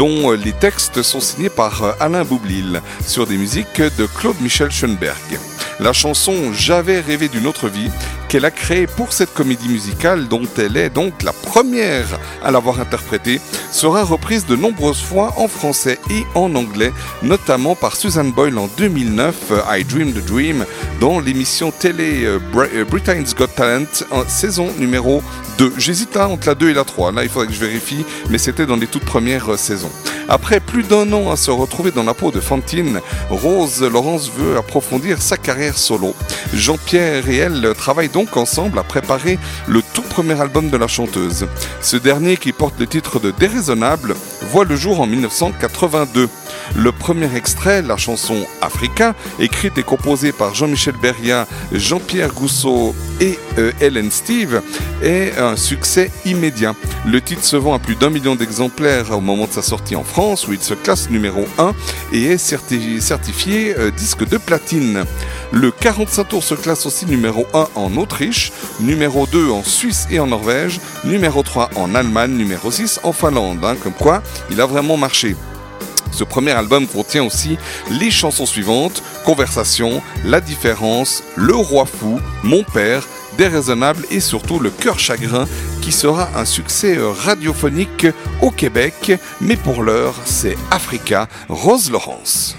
[0.00, 4.40] dont euh, les textes sont signés par euh, Alain Boublil, sur des musiques de Claude
[4.40, 5.38] Michel Schoenberg.
[5.78, 7.90] La chanson J'avais rêvé d'une autre vie
[8.26, 12.06] qu'elle a créée pour cette comédie musicale dont elle est donc la première
[12.44, 13.40] à l'avoir interprétée
[13.72, 16.92] sera reprise de nombreuses fois en français et en anglais,
[17.24, 20.64] notamment par Susan Boyle en 2009, euh, I Dream the Dream,
[21.00, 25.24] dans l'émission télé euh, euh, Britain's Got Talent, en saison numéro
[25.58, 25.72] 2.
[25.76, 28.38] J'hésite là entre la 2 et la 3, là il faudrait que je vérifie, mais
[28.38, 29.90] c'était dans les toutes premières saisons.
[30.28, 33.00] Après plus d'un an à se retrouver dans la peau de Fantine,
[33.30, 36.14] Rose Laurence veut approfondir sa carrière solo.
[36.54, 41.39] Jean-Pierre et elle travaillent donc ensemble à préparer le tout premier album de la chanteuse.
[41.80, 44.14] Ce dernier, qui porte le titre de Déraisonnable,
[44.52, 46.28] voit le jour en 1982.
[46.76, 53.38] Le premier extrait, la chanson Africa, écrite et composée par Jean-Michel Beria, Jean-Pierre Gousseau et
[53.58, 54.62] euh, Helen Steve,
[55.02, 56.74] est un succès immédiat.
[57.06, 60.04] Le titre se vend à plus d'un million d'exemplaires au moment de sa sortie en
[60.04, 61.72] France, où il se classe numéro 1
[62.12, 65.04] et est certi- certifié euh, disque de platine.
[65.52, 70.20] Le 45 tours se classe aussi numéro 1 en Autriche, numéro 2 en Suisse et
[70.20, 73.64] en Norvège, numéro 3 en Allemagne, numéro 6 en Finlande.
[73.64, 75.34] hein, comme quoi, il a vraiment marché.
[76.12, 77.56] Ce premier album contient aussi
[77.90, 83.06] les chansons suivantes Conversation, La différence, Le roi fou, Mon père,
[83.38, 85.46] Déraisonnable et surtout Le cœur chagrin
[85.82, 88.06] qui sera un succès euh, radiophonique
[88.42, 89.12] au Québec.
[89.40, 92.56] Mais pour l'heure, c'est Africa, Rose Laurence.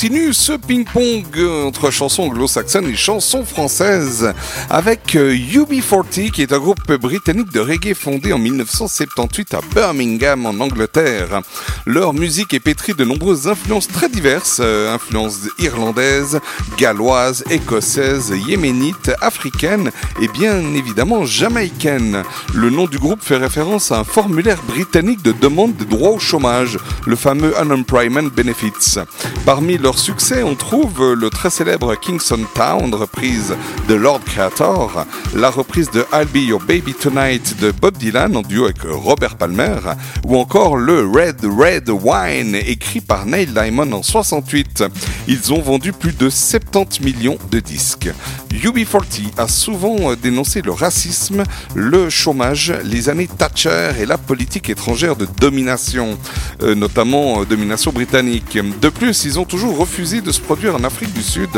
[0.00, 4.32] Continue ce ping-pong euh, entre chansons anglo-saxonnes et chansons françaises
[4.70, 10.46] avec euh, UB40 qui est un groupe britannique de reggae fondé en 1978 à Birmingham
[10.46, 11.40] en Angleterre.
[11.84, 16.38] Leur musique est pétrie de nombreuses influences très diverses, euh, influences irlandaises,
[16.78, 19.90] galloises, écossaises, yéménites, africaines
[20.22, 22.22] et bien évidemment jamaïcaines.
[22.54, 26.20] Le nom du groupe fait référence à un formulaire britannique de demande de droits au
[26.20, 29.00] chômage, le fameux Unemployment Benefits.
[29.48, 33.56] Parmi leurs succès, on trouve le très célèbre Kingston Town, reprise
[33.88, 38.42] de Lord Creator, la reprise de I'll Be Your Baby Tonight de Bob Dylan en
[38.42, 39.78] duo avec Robert Palmer,
[40.26, 44.84] ou encore le Red Red Wine écrit par Neil Diamond en 68.
[45.28, 48.10] Ils ont vendu plus de 70 millions de disques.
[48.52, 51.44] UB40 a souvent dénoncé le racisme,
[51.74, 56.18] le chômage, les années Thatcher et la politique étrangère de domination,
[56.60, 58.58] notamment euh, domination britannique.
[58.80, 61.50] De plus, ils ont toujours refusé de se produire en Afrique du Sud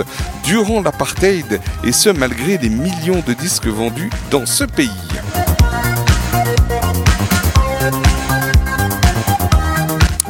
[0.44, 4.90] durant l'apartheid, et ce malgré des millions de disques vendus dans ce pays.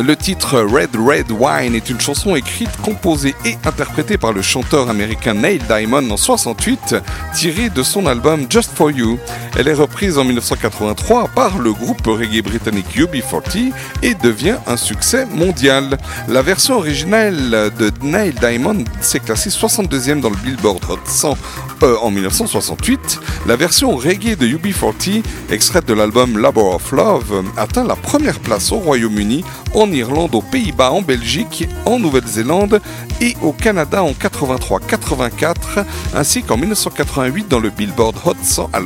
[0.03, 4.89] Le titre Red Red Wine est une chanson écrite, composée et interprétée par le chanteur
[4.89, 6.97] américain Neil Diamond en 68,
[7.35, 9.19] tirée de son album Just For You.
[9.59, 13.73] Elle est reprise en 1983 par le groupe reggae britannique UB40
[14.03, 15.99] et devient un succès mondial.
[16.29, 21.37] La version originale de Neil Diamond s'est classée 62e dans le Billboard Hot 100
[21.83, 23.21] euh, en 1968.
[23.47, 28.73] La version reggae de UB40, extraite de l'album Labor of Love, atteint la première place
[28.73, 32.81] au Royaume-Uni, en Irlande, aux Pays-Bas, en Belgique, en Nouvelle-Zélande
[33.21, 38.81] et au Canada en 83-84, ainsi qu'en 1988 dans le Billboard Hot 100 à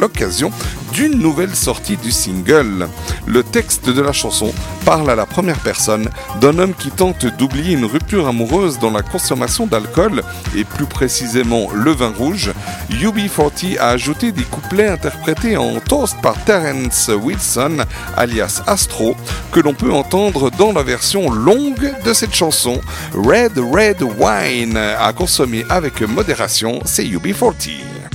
[0.00, 0.50] l'occasion
[0.96, 2.88] d'une nouvelle sortie du single.
[3.26, 4.54] Le texte de la chanson
[4.86, 6.08] parle à la première personne
[6.40, 10.22] d'un homme qui tente d'oublier une rupture amoureuse dans la consommation d'alcool
[10.56, 12.50] et plus précisément le vin rouge.
[12.92, 17.84] UB40 a ajouté des couplets interprétés en toast par Terence Wilson
[18.16, 19.16] alias Astro
[19.52, 22.80] que l'on peut entendre dans la version longue de cette chanson
[23.12, 28.05] Red Red Wine à consommer avec modération, c'est UB40.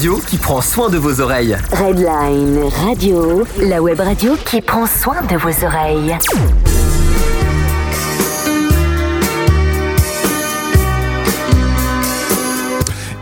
[0.00, 1.58] Radio qui prend soin de vos oreilles.
[1.72, 6.16] Redline Radio, la web radio qui prend soin de vos oreilles.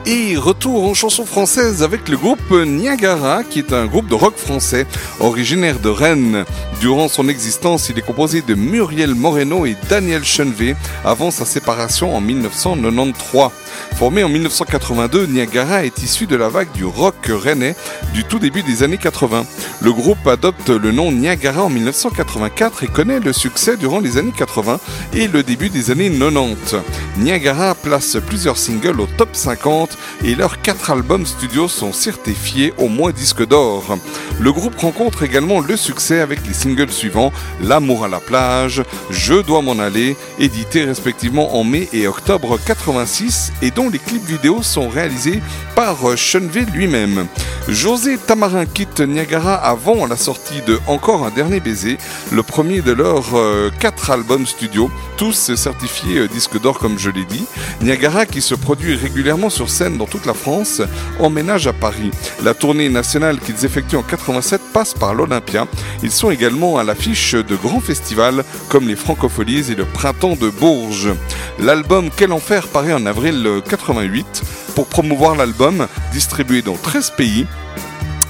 [0.06, 4.36] Et retour en chanson française avec le groupe Niagara, qui est un groupe de rock
[4.36, 4.86] français
[5.18, 6.44] originaire de Rennes.
[6.80, 12.14] Durant son existence, il est composé de Muriel Moreno et Daniel Chenevet avant sa séparation
[12.14, 13.50] en 1993.
[13.98, 17.74] Formé en 1982, Niagara est issu de la vague du rock rennais
[18.14, 19.44] du tout début des années 80.
[19.80, 24.32] Le groupe adopte le nom Niagara en 1984 et connaît le succès durant les années
[24.36, 24.78] 80
[25.14, 26.76] et le début des années 90.
[27.16, 32.86] Niagara place plusieurs singles au top 50 et leurs quatre albums studio sont certifiés au
[32.86, 33.98] moins disque d'or.
[34.38, 39.34] Le groupe rencontre également le succès avec les singles suivants L'amour à la plage, Je
[39.34, 44.62] dois m'en aller, édités respectivement en mai et octobre 86 et dont les clips vidéo
[44.62, 45.40] sont réalisés
[45.74, 47.26] par Chenevet lui-même.
[47.68, 51.98] José Tamarin quitte Niagara avant la sortie de Encore un dernier baiser,
[52.32, 57.10] le premier de leurs euh, quatre albums studio, tous certifiés euh, disque d'or comme je
[57.10, 57.44] l'ai dit.
[57.82, 60.80] Niagara qui se produit régulièrement sur scène dans toute la France,
[61.20, 62.10] emménage à Paris.
[62.42, 65.66] La tournée nationale qu'ils effectuent en 87 passe par l'Olympia.
[66.02, 70.48] Ils sont également à l'affiche de grands festivals comme les Francopholies et le Printemps de
[70.48, 71.10] Bourges.
[71.58, 74.42] L'album Quel enfer paraît en avril 88.
[74.78, 77.48] Pour promouvoir l'album, distribué dans 13 pays,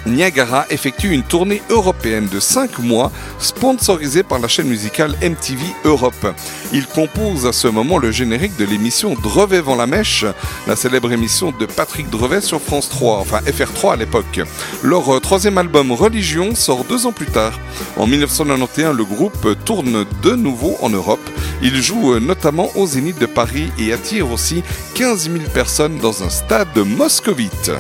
[0.07, 6.35] Niagara effectue une tournée européenne de 5 mois sponsorisée par la chaîne musicale MTV Europe.
[6.73, 10.25] Il compose à ce moment le générique de l'émission Drevet vend la mèche,
[10.67, 14.41] la célèbre émission de Patrick Drevet sur France 3, enfin FR3 à l'époque.
[14.83, 17.59] Leur euh, troisième album Religion sort deux ans plus tard.
[17.97, 21.21] En 1991, le groupe tourne de nouveau en Europe.
[21.63, 24.63] Il joue euh, notamment au Zénith de Paris et attire aussi
[24.95, 27.73] 15 000 personnes dans un stade moscovite.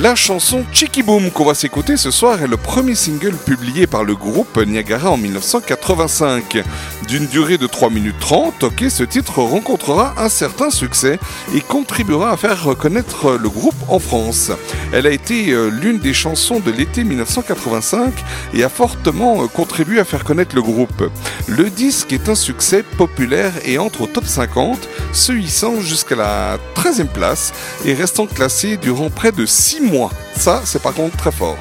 [0.00, 4.04] La chanson Chicky Boom qu'on va s'écouter ce soir est le premier single publié par
[4.04, 6.62] le groupe Niagara en 1985.
[7.08, 11.18] D'une durée de 3 minutes 30, ok, ce titre rencontrera un certain succès
[11.54, 14.52] et contribuera à faire reconnaître le groupe en France.
[14.92, 18.12] Elle a été euh, l'une des chansons de l'été 1985
[18.52, 21.10] et a fortement euh, contribué à faire connaître le groupe.
[21.46, 24.78] Le disque est un succès populaire et entre au top 50,
[25.14, 27.54] se hissant jusqu'à la 13e place
[27.86, 30.10] et restant classé durant près de 6 mois.
[30.36, 31.56] Ça, c'est par contre très fort.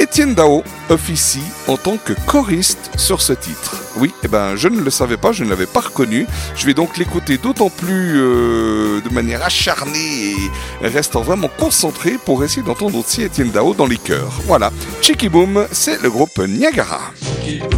[0.00, 3.76] Étienne Dao officie en tant que choriste sur ce titre.
[3.96, 6.26] Oui, eh ben, je ne le savais pas, je ne l'avais pas reconnu.
[6.56, 10.34] Je vais donc l'écouter d'autant plus euh, de manière acharnée
[10.82, 14.40] et restant vraiment concentré pour essayer d'entendre aussi Étienne Dao dans les chœurs.
[14.46, 14.72] Voilà,
[15.02, 17.00] Chicky Boom, c'est le groupe Niagara.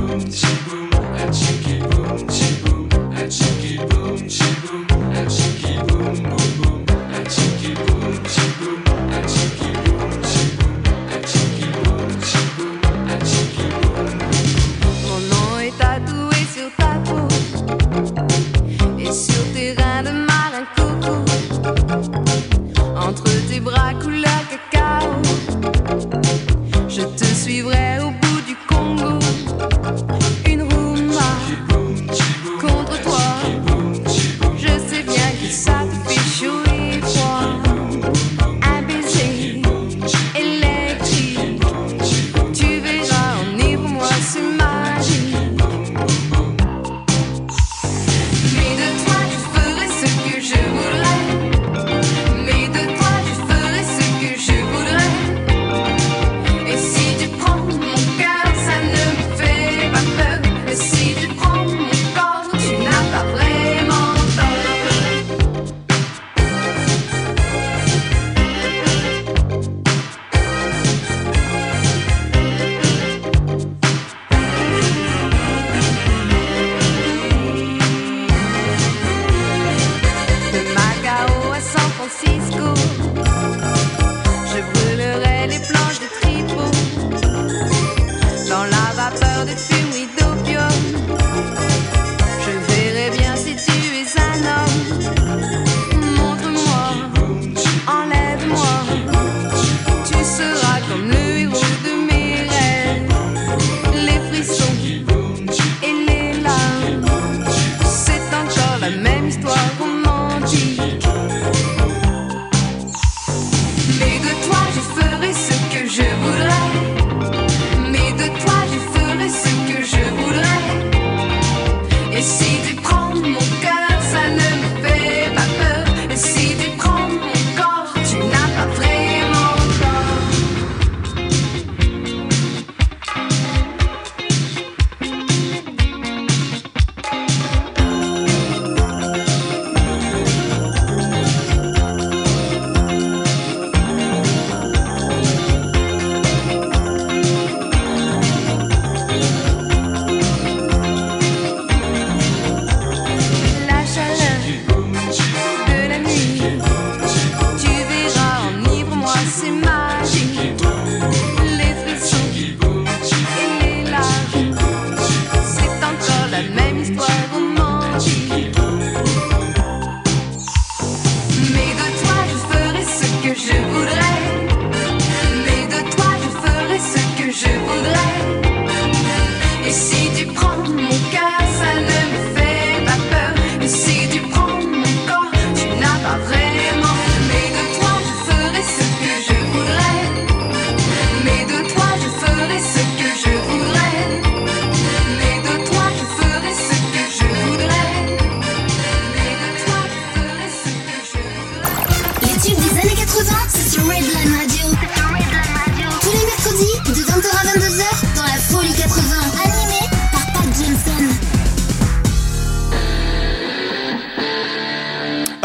[0.09, 1.82] Mon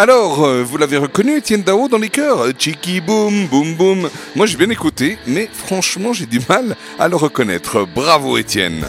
[0.09, 4.09] Alors, euh, vous l'avez reconnu, Étienne Dao dans les chœurs Chiki boum, boum boum.
[4.37, 7.85] Moi j'ai bien écouté, mais franchement j'ai du mal à le reconnaître.
[7.93, 8.85] Bravo Étienne.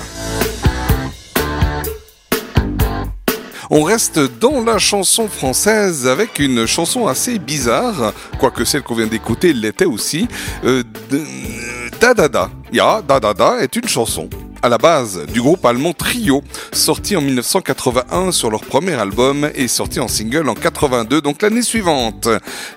[3.69, 9.09] On reste dans la chanson française avec une chanson assez bizarre, quoique celle qu'on vient
[9.09, 10.29] d'écouter l'était aussi.
[10.65, 11.25] Euh, de-
[12.01, 12.49] Da Da Da.
[12.73, 14.31] Ya, Da Da Da est une chanson
[14.63, 19.69] à la base du groupe allemand Trio, sorti en 1981 sur leur premier album et
[19.69, 22.29] sorti en single en 82, donc l'année suivante.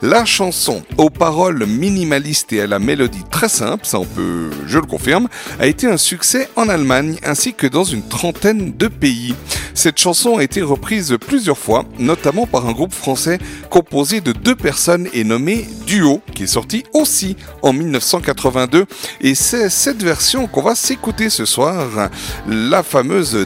[0.01, 4.77] La chanson, aux paroles minimalistes et à la mélodie très simple, ça on peut, je
[4.77, 5.27] le confirme,
[5.59, 9.35] a été un succès en Allemagne ainsi que dans une trentaine de pays.
[9.73, 13.39] Cette chanson a été reprise plusieurs fois, notamment par un groupe français
[13.69, 18.85] composé de deux personnes et nommé Duo, qui est sorti aussi en 1982.
[19.21, 22.09] Et c'est cette version qu'on va s'écouter ce soir,
[22.47, 23.45] la fameuse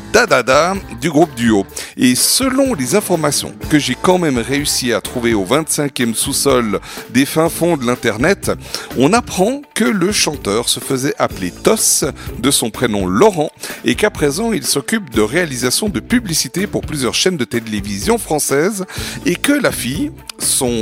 [1.00, 1.66] Du groupe Duo.
[1.96, 6.82] Et selon les informations que j'ai quand même réussi à trouver au 25e sous-sol
[7.12, 8.52] des fins fonds de l'internet,
[8.98, 12.04] on apprend que le chanteur se faisait appeler Tos
[12.40, 13.50] de son prénom Laurent
[13.86, 18.86] et qu'à présent il s'occupe de réalisation de publicité pour plusieurs chaînes de télévision françaises
[19.26, 20.12] et que la fille,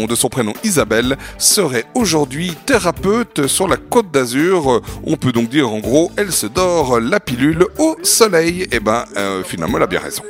[0.08, 4.82] de son prénom Isabelle, serait aujourd'hui thérapeute sur la côte d'Azur.
[5.04, 8.68] On peut donc dire en gros, elle se dort la pilule au soleil.
[8.72, 10.24] Et ben euh, fenomen a bien raison.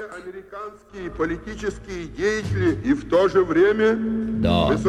[4.41, 4.83] Да, да.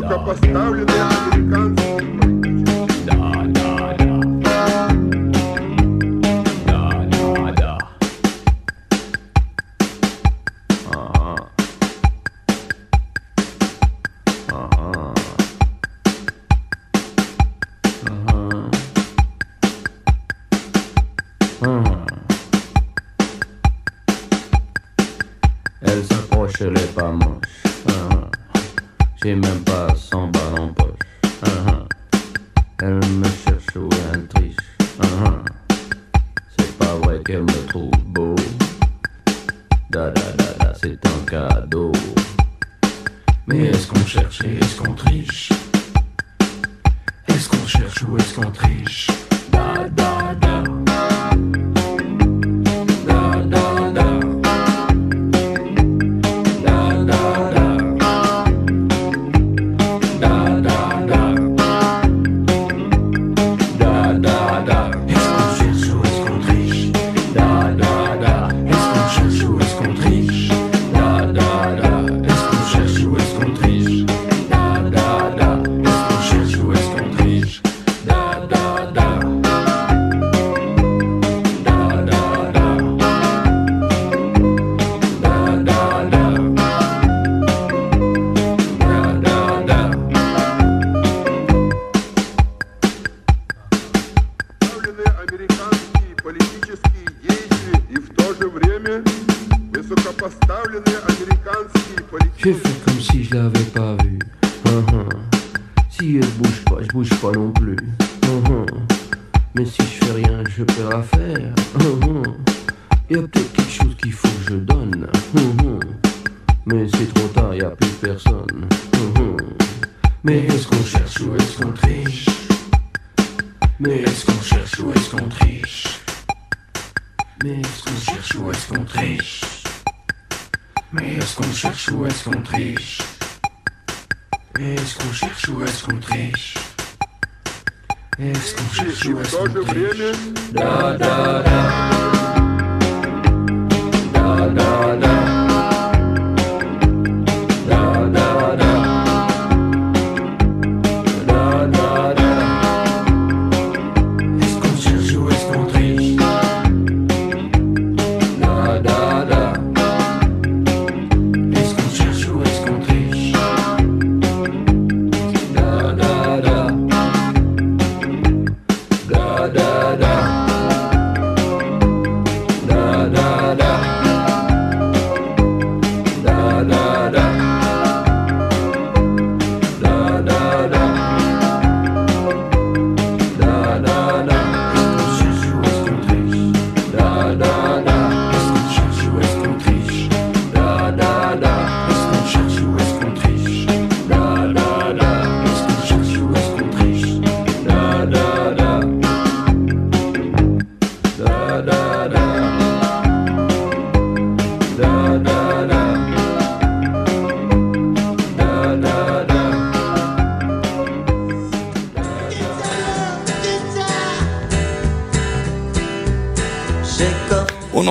[26.94, 27.62] Pas moche.
[27.88, 28.30] Ah.
[29.22, 30.88] J'ai même pas 100 balles en poche.
[31.44, 31.84] Ah.
[32.80, 34.56] Elle me cherche où elle triche.
[35.02, 35.42] Ah.
[36.56, 38.34] C'est pas vrai qu'elle me trouve beau.
[39.90, 41.92] Da da da da, c'est un cadeau.
[43.46, 45.52] Mais est-ce qu'on cherche et est-ce qu'on triche?
[47.28, 49.10] Est-ce qu'on cherche ou est-ce qu'on triche?
[49.50, 50.34] Da da.
[50.40, 50.73] Da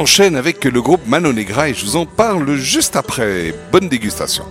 [0.04, 3.56] enchaîne avec le groupe Mano Negra et je vous en parle juste après.
[3.72, 4.44] Bonne dégustation.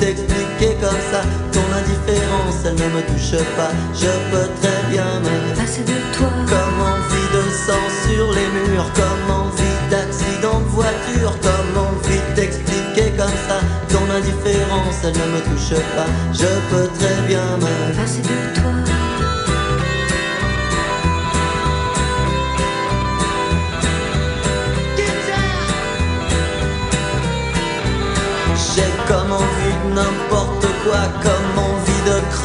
[0.00, 5.54] t'expliquer comme ça Ton indifférence, elle ne me touche pas Je peux très bien me
[5.54, 6.26] Passer de toi.
[6.50, 12.34] Comme envie de sang sur les murs Comme envie d'accident de voiture Comme envie de
[12.34, 17.94] t'expliquer comme ça Ton indifférence, elle ne me touche pas Je peux très bien me
[17.94, 18.75] Passer de toi.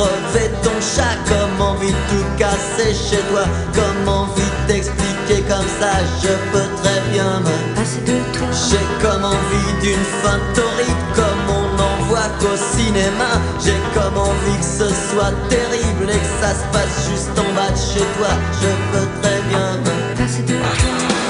[0.02, 5.68] Crever ton chat, comme envie de tout casser chez toi, comme envie de t'expliquer comme
[5.80, 8.48] ça, je peux très bien me Passer de toi.
[8.52, 13.32] J'ai comme envie d'une fin torride, comme on n'en voit qu'au cinéma.
[13.64, 17.72] J'ai comme envie que ce soit terrible et que ça se passe juste en bas
[17.72, 18.32] de chez toi,
[18.62, 21.21] je peux très bien me Passer de toi.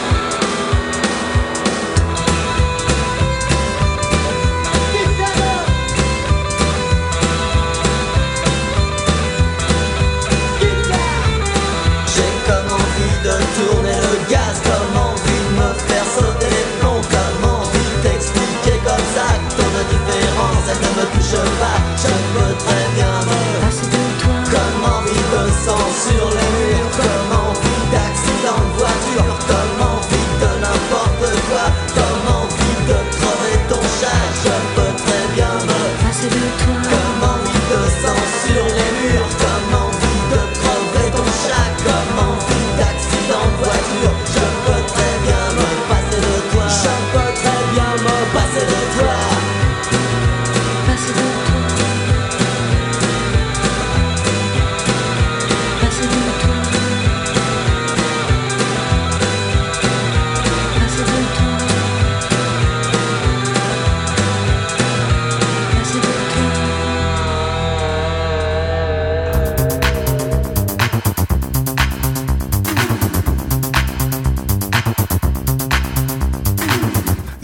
[21.14, 22.21] Indifférence elle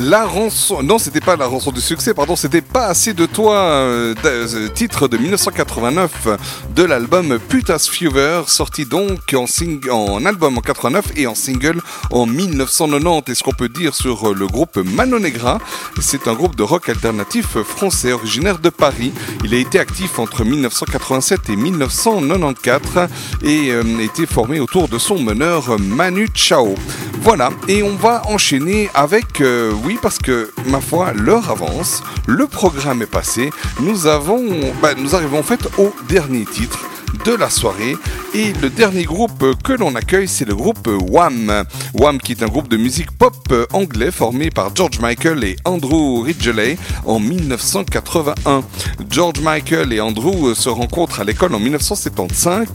[0.10, 3.56] La rançon, non, c'était pas la rançon du succès, pardon, c'était pas assez de toi,
[3.58, 6.27] euh, euh, titre de 1989
[6.74, 11.82] de l'album Putas Fever, sorti donc en, sing- en album en 89 et en single
[12.11, 13.32] en 1990.
[13.32, 15.60] Et ce qu'on peut dire sur euh, le groupe Mano Negra,
[16.00, 19.11] c'est un groupe de rock alternatif français originaire de Paris.
[19.44, 23.10] Il a été actif entre 1987 et 1994
[23.44, 26.76] et euh, été formé autour de son meneur Manu Chao.
[27.24, 29.42] Voilà, et on va enchaîner avec,
[29.84, 33.51] oui, parce que ma foi, l'heure avance, le programme est passé,
[33.82, 34.45] nous avons,
[34.82, 36.80] bah, nous arrivons en fait au dernier titre
[37.28, 37.98] de la soirée
[38.34, 41.66] et le dernier groupe que l'on accueille c'est le groupe Wham.
[41.94, 43.36] Wham qui est un groupe de musique pop
[43.74, 48.64] anglais formé par George Michael et Andrew Ridgeley en 1981.
[49.10, 52.68] George Michael et Andrew se rencontrent à l'école en 1975.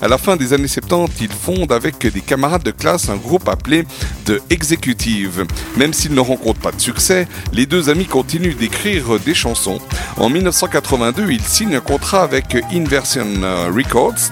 [0.00, 3.46] À la fin des années 70, ils fondent avec des camarades de classe un groupe
[3.48, 3.84] appelé
[4.24, 5.44] The Executive.
[5.76, 9.80] Même s'ils ne rencontrent pas de succès, les deux amis continuent d'écrire des chansons.
[10.16, 13.70] En 1982, ils signent un contrat avec Inversion euh,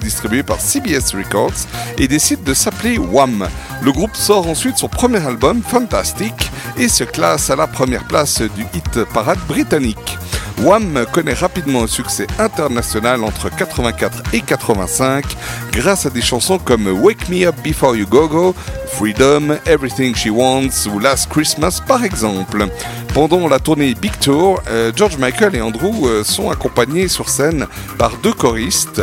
[0.00, 1.66] Distribué par CBS Records,
[1.98, 3.48] et décident de s'appeler Wham.
[3.82, 8.42] Le groupe sort ensuite son premier album, Fantastic, et se classe à la première place
[8.42, 10.18] du hit parade britannique.
[10.62, 15.24] Wham connaît rapidement un succès international entre 84 et 85
[15.72, 18.54] grâce à des chansons comme Wake Me Up Before You Go Go,
[18.88, 22.66] Freedom, Everything She Wants ou Last Christmas par exemple.
[23.12, 27.66] Pendant la tournée Big Tour, euh, George Michael et Andrew euh, sont accompagnés sur scène
[27.96, 29.02] par deux choristes,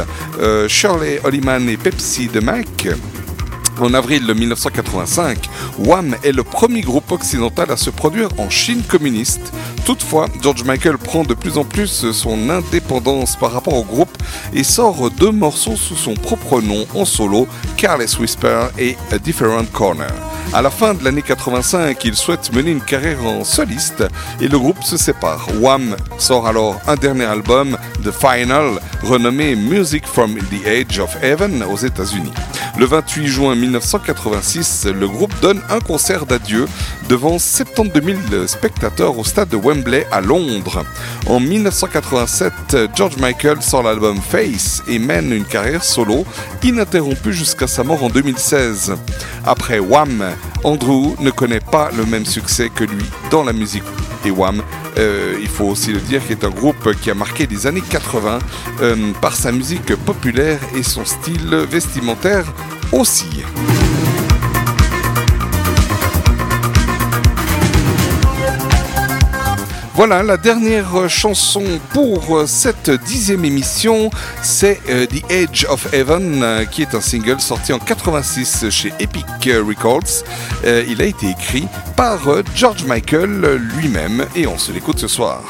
[0.67, 2.87] Shirley Holliman et Pepsi de Mac.
[3.79, 9.51] En avril 1985, Wham est le premier groupe occidental à se produire en Chine communiste.
[9.85, 14.15] Toutefois, George Michael prend de plus en plus son indépendance par rapport au groupe
[14.53, 19.65] et sort deux morceaux sous son propre nom en solo, Careless Whisper et A Different
[19.71, 20.13] Corner.
[20.53, 24.03] À la fin de l'année 85, il souhaite mener une carrière en soliste
[24.39, 25.47] et le groupe se sépare.
[25.59, 31.63] Wham sort alors un dernier album, The Final, renommé Music from the Age of Heaven
[31.63, 32.31] aux États-Unis.
[32.77, 36.65] Le 28 juin 1986, le groupe donne un concert d'adieu
[37.07, 40.83] devant 72 000 spectateurs au stade de Wembley à Londres.
[41.27, 46.25] En 1987, George Michael sort l'album Face et mène une carrière solo
[46.61, 48.95] ininterrompue jusqu'à sa mort en 2016.
[49.45, 50.23] Après Wham,
[50.65, 53.83] Andrew ne connaît pas le même succès que lui dans la musique.
[54.25, 54.61] Et Wham,
[54.97, 57.83] euh, il faut aussi le dire, qui est un groupe qui a marqué les années
[57.89, 58.39] 80
[58.81, 62.45] euh, par sa musique populaire et son style vestimentaire
[69.95, 76.43] voilà, la dernière chanson pour euh, cette dixième émission, c'est euh, The Edge of Heaven,
[76.43, 80.23] euh, qui est un single sorti en 86 chez Epic Records.
[80.63, 82.19] Il a été écrit par
[82.55, 85.43] George Michael lui-même et on se l'écoute ce soir.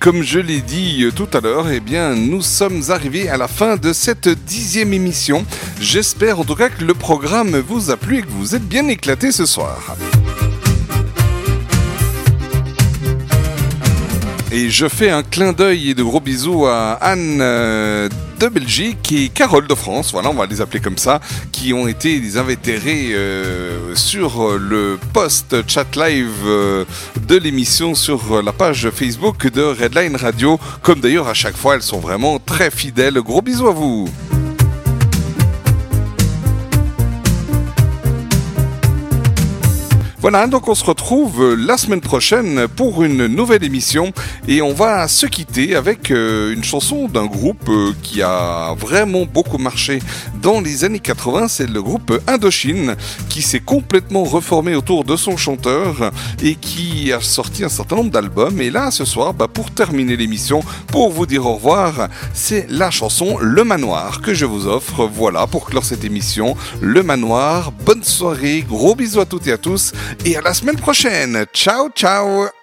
[0.00, 3.46] Comme je l'ai dit euh, tout à l'heure, eh bien, nous sommes arrivés à la
[3.46, 5.44] fin de cette dixième émission.
[5.78, 8.88] J'espère en tout cas que le programme vous a plu et que vous êtes bien
[8.88, 9.96] éclatés ce soir.
[14.50, 18.08] Et je fais un clin d'œil et de gros bisous à Anne euh,
[18.40, 21.20] de Belgique et Carole de France, voilà, on va les appeler comme ça,
[21.60, 26.86] qui ont été des invétérés euh, sur le post chat live euh,
[27.28, 30.58] de l'émission sur la page Facebook de Redline Radio.
[30.80, 33.20] Comme d'ailleurs à chaque fois, elles sont vraiment très fidèles.
[33.20, 34.08] Gros bisous à vous.
[40.20, 44.12] Voilà, donc on se retrouve euh, la semaine prochaine pour une nouvelle émission
[44.50, 49.24] et on va se quitter avec euh, une chanson d'un groupe euh, qui a vraiment
[49.24, 50.00] beaucoup marché
[50.42, 52.96] dans les années 80, c'est le groupe Indochine
[53.28, 56.10] qui s'est complètement reformé autour de son chanteur
[56.42, 58.60] et qui a sorti un certain nombre d'albums.
[58.60, 62.90] Et là ce soir, bah, pour terminer l'émission, pour vous dire au revoir, c'est la
[62.90, 68.02] chanson Le Manoir que je vous offre, voilà pour clore cette émission, Le Manoir, bonne
[68.02, 69.92] soirée, gros bisous à toutes et à tous
[70.24, 71.44] et à la semaine prochaine.
[71.54, 72.59] Ciao, ciao